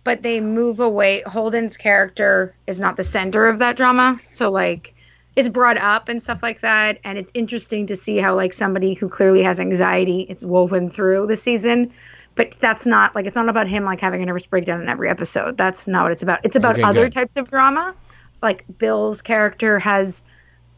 [0.03, 1.23] but they move away.
[1.25, 4.95] Holden's character is not the center of that drama, so like
[5.35, 8.93] it's brought up and stuff like that, and it's interesting to see how like somebody
[8.93, 11.93] who clearly has anxiety, it's woven through the season.
[12.35, 15.09] But that's not like it's not about him like having a nervous breakdown in every
[15.09, 15.57] episode.
[15.57, 16.39] That's not what it's about.
[16.43, 17.13] It's about Okay, other good.
[17.13, 17.93] types of drama.
[18.41, 20.23] Like Bill's character has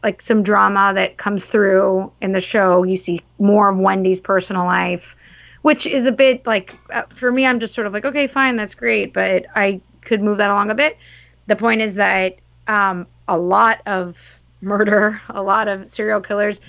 [0.02, 2.82] like some drama that comes through in the show.
[2.82, 5.16] You see more of Wendy's personal life,
[5.62, 7.46] which is a bit like uh, for me.
[7.46, 10.70] I'm just sort of like, okay, fine, that's great, but I could move that along
[10.70, 10.98] a bit.
[11.46, 12.36] The point is that
[12.66, 16.60] um, a lot of murder, a lot of serial killers,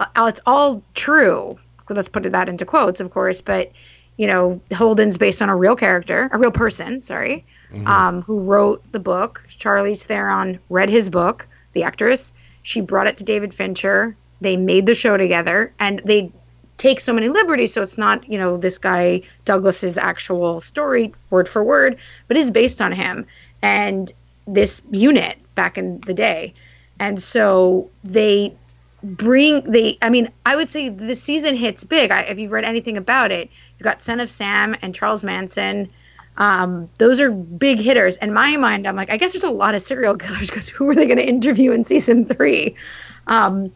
[0.00, 1.58] uh, it's all true.
[1.88, 3.72] Let's put that into quotes, of course, but
[4.16, 7.44] you know, Holden's based on a real character, a real person, sorry,
[7.86, 9.44] um, who wrote the book.
[9.48, 12.32] Charlize Theron read his book, the actress.
[12.62, 14.16] She brought it to David Fincher.
[14.40, 16.32] They made the show together, and they
[16.76, 17.72] take so many liberties.
[17.72, 21.98] So it's not, you know, this guy Douglas's actual story, word for word,
[22.28, 23.26] but is based on him
[23.62, 24.12] and
[24.46, 26.54] this unit back in the day.
[26.98, 28.54] And so they
[29.02, 32.64] bring they i mean i would say the season hits big I, if you've read
[32.64, 35.90] anything about it you got son of sam and charles manson
[36.36, 38.16] um, those are big hitters.
[38.16, 40.88] In my mind i'm like i guess there's a lot of serial killers because who
[40.88, 42.76] are they going to interview in season three?
[43.26, 43.72] Um,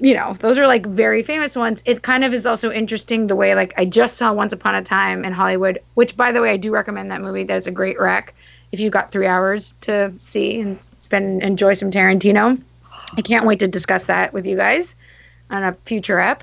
[0.00, 1.82] you know those are like very famous ones.
[1.86, 4.82] It kind of is also interesting the way like i just saw once upon a
[4.82, 7.44] time in hollywood which by the way i do recommend that movie.
[7.44, 8.34] That is a great rec.
[8.72, 12.60] If you got three hours to see and spend enjoy some tarantino.
[13.16, 14.96] I can't wait to discuss that with you guys
[15.48, 16.42] on a future ep.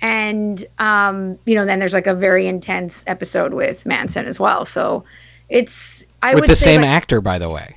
[0.00, 4.64] And um, you know, then there's like a very intense episode with Manson as well.
[4.64, 5.04] So
[5.48, 7.74] it's I with would the say, same like- actor, by the way,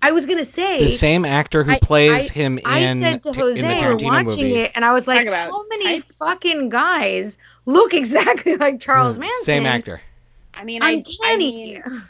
[0.00, 3.22] I was gonna say the same actor who I- plays I- him I in said
[3.24, 4.60] to Jose, in the we're watching movie.
[4.60, 6.04] it, and I was like, Talk about how many type.
[6.12, 9.36] fucking guys look exactly like Charles Manson?
[9.40, 10.00] Hmm, Same actor.
[10.54, 11.52] I mean, I, I Uncanny.
[11.74, 11.82] mean,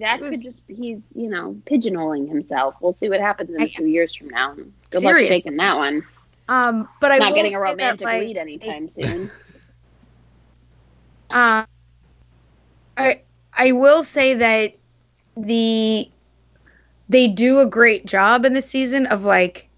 [0.00, 2.74] that It could was- just he's you know pigeonholing himself.
[2.80, 4.54] We'll see what happens in I- two years from now.
[4.90, 6.02] Good luck taking that one.
[6.48, 9.30] Um, but I'm Not getting a say that, romantic like, lead anytime soon.
[11.30, 11.66] Um,
[12.96, 13.22] I
[13.52, 14.74] I will say that
[15.36, 16.08] the
[17.08, 19.68] they do a great job in the season of like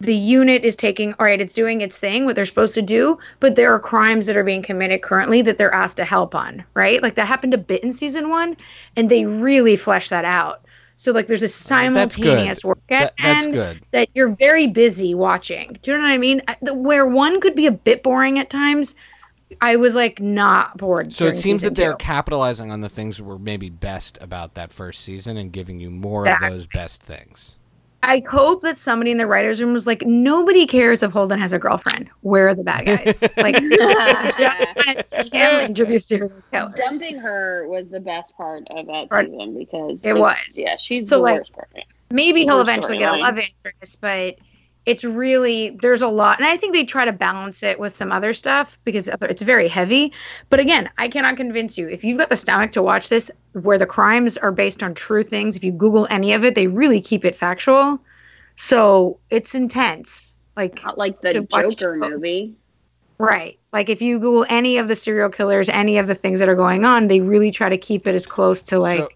[0.00, 3.18] the unit is taking all right it's doing its thing what they're supposed to do
[3.40, 6.64] but there are crimes that are being committed currently that they're asked to help on
[6.74, 8.56] right like that happened a bit in season one
[8.96, 10.62] and they really flesh that out
[10.96, 13.80] so like there's a simultaneous work at That, that's good.
[13.90, 15.78] that you're very busy watching.
[15.82, 16.42] Do you know what I mean?
[16.72, 18.94] Where one could be a bit boring at times,
[19.60, 21.12] I was like not bored.
[21.12, 21.98] So it seems that they're two.
[21.98, 25.90] capitalizing on the things that were maybe best about that first season and giving you
[25.90, 27.56] more of those best things.
[28.06, 31.52] I hope that somebody in the writers' room was like, nobody cares if Holden has
[31.52, 32.08] a girlfriend.
[32.20, 33.22] Where are the bad guys?
[33.36, 36.74] like, I just want to see him interview serial killers.
[36.74, 40.36] Dumping her was the best part of that Part- season because It was.
[40.54, 41.70] Yeah, she's So, the like, worst part.
[42.10, 44.36] maybe he'll Worst eventually get a love interest, but
[44.86, 48.12] it's really there's a lot, and I think they try to balance it with some
[48.12, 50.12] other stuff because it's very heavy.
[50.50, 53.78] But again, I cannot convince you if you've got the stomach to watch this, where
[53.78, 55.56] the crimes are based on true things.
[55.56, 58.00] If you Google any of it, they really keep it factual,
[58.56, 60.36] so it's intense.
[60.56, 62.10] Like Not like the Joker both.
[62.10, 62.54] movie.
[63.18, 63.58] Right.
[63.72, 66.54] Like if you Google any of the serial killers, any of the things that are
[66.54, 69.08] going on, they really try to keep it as close to like so,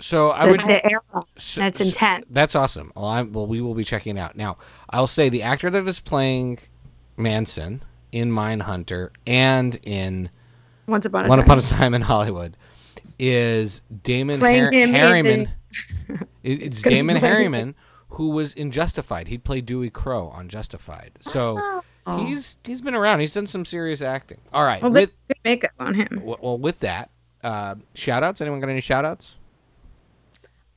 [0.00, 0.60] so I the, would.
[0.68, 1.00] the era.
[1.38, 2.26] so- And it's so- intense.
[2.30, 2.92] That's awesome.
[2.96, 4.58] Well, I'm, well, we will be checking it out now.
[4.90, 6.58] I'll say the actor that is playing
[7.16, 7.82] Manson
[8.12, 10.30] in Mindhunter and in
[10.86, 11.46] Once upon a One time.
[11.46, 12.56] Upon a Time in Hollywood
[13.18, 15.48] is Damon Har- Herriman.
[16.08, 17.16] the It, it's Damon.
[17.16, 17.74] Herriman,
[18.10, 19.28] who was in Justified.
[19.28, 21.12] He played Dewey Crowe on Justified.
[21.20, 22.26] So Oh.
[22.26, 23.20] he's he's been around.
[23.20, 24.38] He's done some serious acting.
[24.52, 24.82] All right.
[24.82, 26.20] well, with good makeup on him.
[26.22, 27.10] well, with that,
[27.42, 28.42] uh, shout outs.
[28.42, 29.36] Anyone got any shout outs?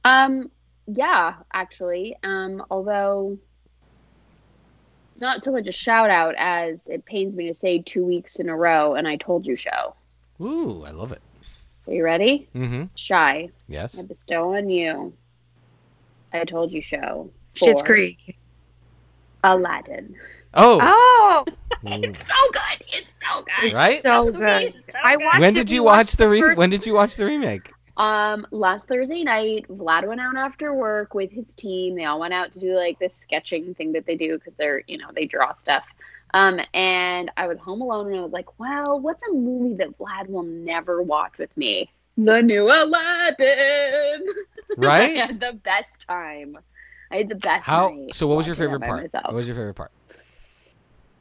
[0.08, 0.51] Um,
[0.88, 2.16] yeah, actually.
[2.24, 3.38] Um, although
[5.12, 8.38] it's not so much a shout out as it pains me to say two weeks
[8.38, 9.95] in a row, and I told you so.
[10.41, 11.22] Ooh, I love it.
[11.88, 12.47] Are you ready?
[12.55, 12.84] Mm-hmm.
[12.95, 13.49] Shy.
[13.68, 13.97] Yes.
[13.97, 15.14] I bestow on you.
[16.34, 17.32] I told you so.
[17.55, 18.38] Schitt's for Creek.
[19.43, 20.16] Aladdin.
[20.53, 20.80] Oh.
[20.82, 21.45] Oh,
[21.84, 22.86] it's So good.
[22.89, 23.74] It's so good.
[23.74, 24.01] Right?
[24.01, 24.76] so Okay, good.
[24.76, 25.26] it's so I good.
[25.26, 27.72] watched when did we you watch the the re- When did you watch the remake?
[27.98, 31.95] Um, last Thursday night, Vlad went out after work with his team.
[31.95, 34.84] They all went out to do like this sketching thing that they do because they're,
[34.88, 35.88] you know, they draw stuff.
[36.34, 39.98] Um, and I was home alone and I was like, well, what's a movie that
[39.98, 41.89] Vlad will never watch with me?
[42.18, 43.48] The new Aladdin.
[43.50, 44.24] I
[44.78, 45.16] Right?
[45.18, 46.58] had the best time.
[47.12, 47.95] I had the best How?
[48.14, 49.12] So, what was your favorite part?
[49.14, 49.91] What was your favorite part?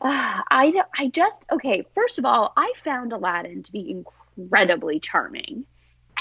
[0.03, 1.87] Ah, I I just okay.
[1.95, 3.91] First of all, I found Aladdin to be
[4.37, 5.65] incredibly charming,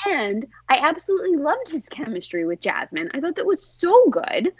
[0.05, 3.09] and I absolutely loved his chemistry with Jasmine.
[3.13, 4.53] I thought that was so good.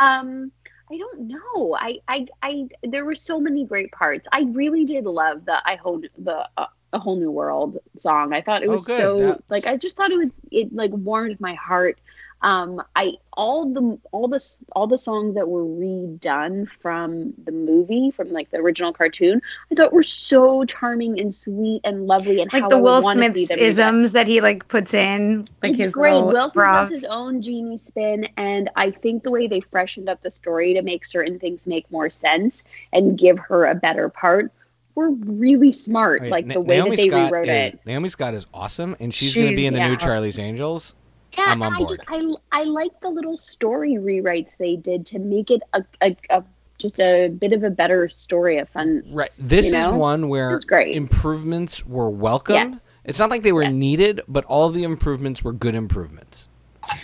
[0.00, 0.52] Um,
[0.90, 1.76] I don't know.
[1.78, 4.26] I I I there were so many great parts.
[4.32, 8.32] I really did love the I whole the uh, a whole new world song.
[8.32, 8.96] I thought it Oh, was good.
[8.98, 11.98] so That- like I just thought it was it like warmed my heart.
[12.40, 14.40] Um, I all the all the
[14.72, 19.74] all the songs that were redone from the movie from like the original cartoon, I
[19.74, 23.32] thought were so charming and sweet and lovely and like how the I Will wanna
[23.32, 26.14] Smith's isms that he like puts in, like it's his great.
[26.14, 26.90] little Will Smith props.
[26.90, 30.74] does his own genie spin, and I think the way they freshened up the story
[30.74, 32.62] to make certain things make more sense
[32.92, 34.52] and give her a better part
[34.94, 36.22] were really smart.
[36.22, 37.80] Wait, like Na- the way Naomi that they Scott rewrote is, it.
[37.86, 39.96] Naomi Scott is awesome, and she's, going to be in the new.
[39.96, 40.94] Charlie's Angels.
[41.38, 45.06] Yeah, I'm on and I just I I like the little story rewrites they did
[45.06, 46.44] to make it a, a, a
[46.78, 49.02] just a bit of a better story, a fun.
[49.10, 49.30] Right.
[49.38, 49.96] This You is know?
[49.96, 50.96] one where great.
[50.96, 52.54] improvements were welcome.
[52.54, 52.80] Yes.
[53.04, 53.72] It's not like they were Yes.
[53.72, 56.48] needed, but all the improvements were good improvements.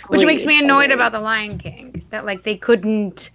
[0.07, 3.31] which makes me annoyed about the Lion King that like they couldn't.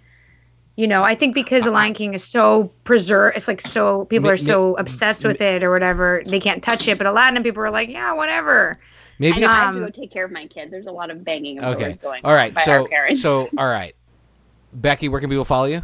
[0.77, 4.31] You know, I think because the Lion King is so preserved, it's like so people
[4.31, 6.97] are so obsessed with it or whatever, they can't touch it.
[6.97, 8.79] But Aladdin, people are like, yeah, whatever.
[9.21, 10.71] I Maybe know I have to Um, go take care of my kid.
[10.71, 11.85] There's a lot of banging of Okay.
[11.89, 12.51] doors going All right.
[12.51, 13.21] on by So our parents.
[13.21, 13.95] so all right.
[14.73, 15.83] Becky, where can people follow you?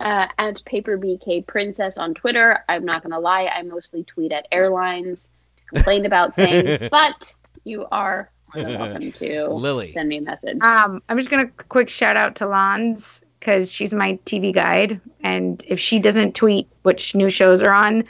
[0.00, 2.58] uh, at Paper BK Princess on Twitter.
[2.68, 7.86] I'm not gonna lie, I mostly tweet at airlines to complain about things, but you
[7.92, 9.92] are welcome to Lily.
[9.92, 10.60] send me a message.
[10.60, 15.62] Um, I'm just gonna quick shout out to Lons because she's my TV guide, and
[15.68, 18.04] if she doesn't tweet which new shows are on,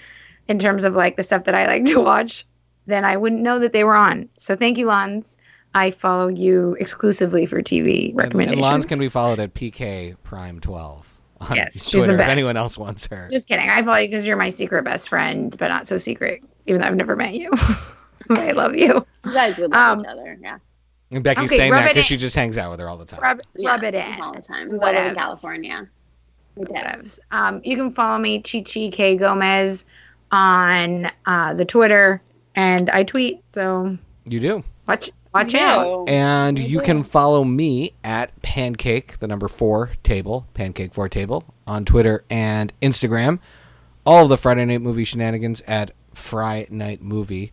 [0.49, 2.47] in terms of like the stuff that I like to watch,
[2.87, 4.29] then I wouldn't know that they were on.
[4.37, 5.37] So thank you, Lons.
[5.75, 8.63] I follow you exclusively for TV And, and recommendations.
[8.63, 12.57] Lons can be followed at PK Prime 12 on Yes, she's the Twitter if anyone
[12.57, 13.29] else wants her.
[13.31, 13.69] Just kidding.
[13.69, 16.87] I follow you because you're my secret best friend, but not so secret, even though
[16.87, 17.51] I've never met you.
[18.31, 19.05] I love you.
[19.25, 20.59] You guys would love um, each other, yeah.
[21.11, 23.21] And Becky's Okay, saying that because she just hangs out with her all the time.
[23.21, 23.71] Rub, yeah.
[23.71, 24.21] rub it in.
[24.21, 24.69] all the time.
[24.69, 25.89] We live in California.
[26.57, 26.65] We.
[26.65, 27.19] Whatevs.
[27.31, 29.85] Um, you can follow me, Chi Chi K Gomez,
[30.31, 32.23] on uh, the Twitter,
[32.55, 33.43] and I tweet.
[33.55, 34.65] So You do.
[34.87, 36.09] watch watch out.
[36.09, 41.85] And you can follow me at pancake, the number four table, pancake four table on
[41.85, 43.39] Twitter and Instagram.
[44.07, 47.53] All of the Friday Night Movie shenanigans at Fry Night Movie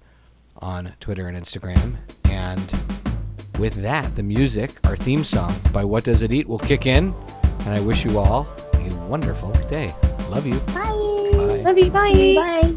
[0.57, 1.95] on Twitter and Instagram.
[2.25, 2.71] And
[3.57, 7.15] with that, the music, our theme song by What Does It Eat will kick in.
[7.61, 9.93] And I wish you all a wonderful day.
[10.29, 10.59] Love you.
[10.59, 10.83] Bye.
[10.83, 11.61] Bye.
[11.63, 11.91] Love you.
[11.91, 12.35] Bye.
[12.35, 12.75] Bye.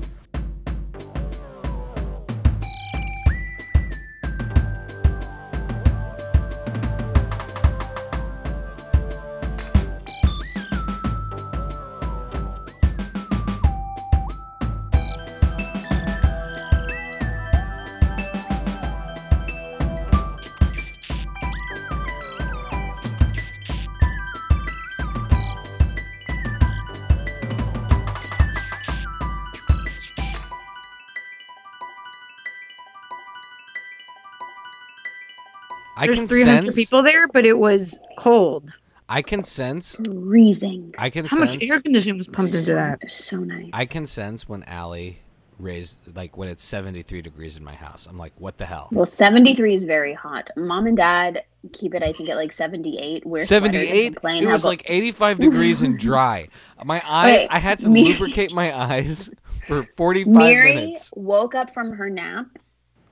[36.04, 36.74] I There's can 300 sense.
[36.74, 38.72] people there, but it was cold.
[39.08, 39.96] I can sense.
[40.04, 40.94] Freezing.
[40.98, 41.56] I can sense How sense.
[41.56, 42.98] much air conditioning was pumped into that?
[43.02, 43.70] it was so nice.
[43.72, 45.18] I can sense when Allie
[45.58, 48.06] raised like when it's 73 degrees in my house.
[48.10, 48.88] I'm like, what the hell?
[48.92, 50.50] Well, 73 is very hot.
[50.56, 53.24] Mom and dad keep it, I think, at like 78.
[53.24, 56.48] Wear sweaters 78 complain it was go- like 85 degrees and dry
[56.84, 59.30] my eyes Wait, i had to me- lubricate my eyes
[59.68, 62.46] for 45 Mary minutes woke up from her nap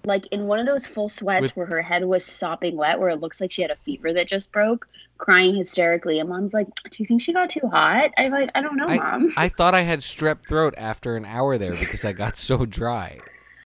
[0.04, 3.08] like in one of those full sweats With- where her head was sopping wet, where
[3.08, 4.88] it looks like she had a fever that just broke,
[5.18, 6.18] crying hysterically.
[6.18, 8.86] And mom's like, "Do you think she got too hot?" I'm like, "I don't know,
[8.86, 12.66] mom." I thought I had strep throat after an hour there because I got so
[12.66, 13.18] dry.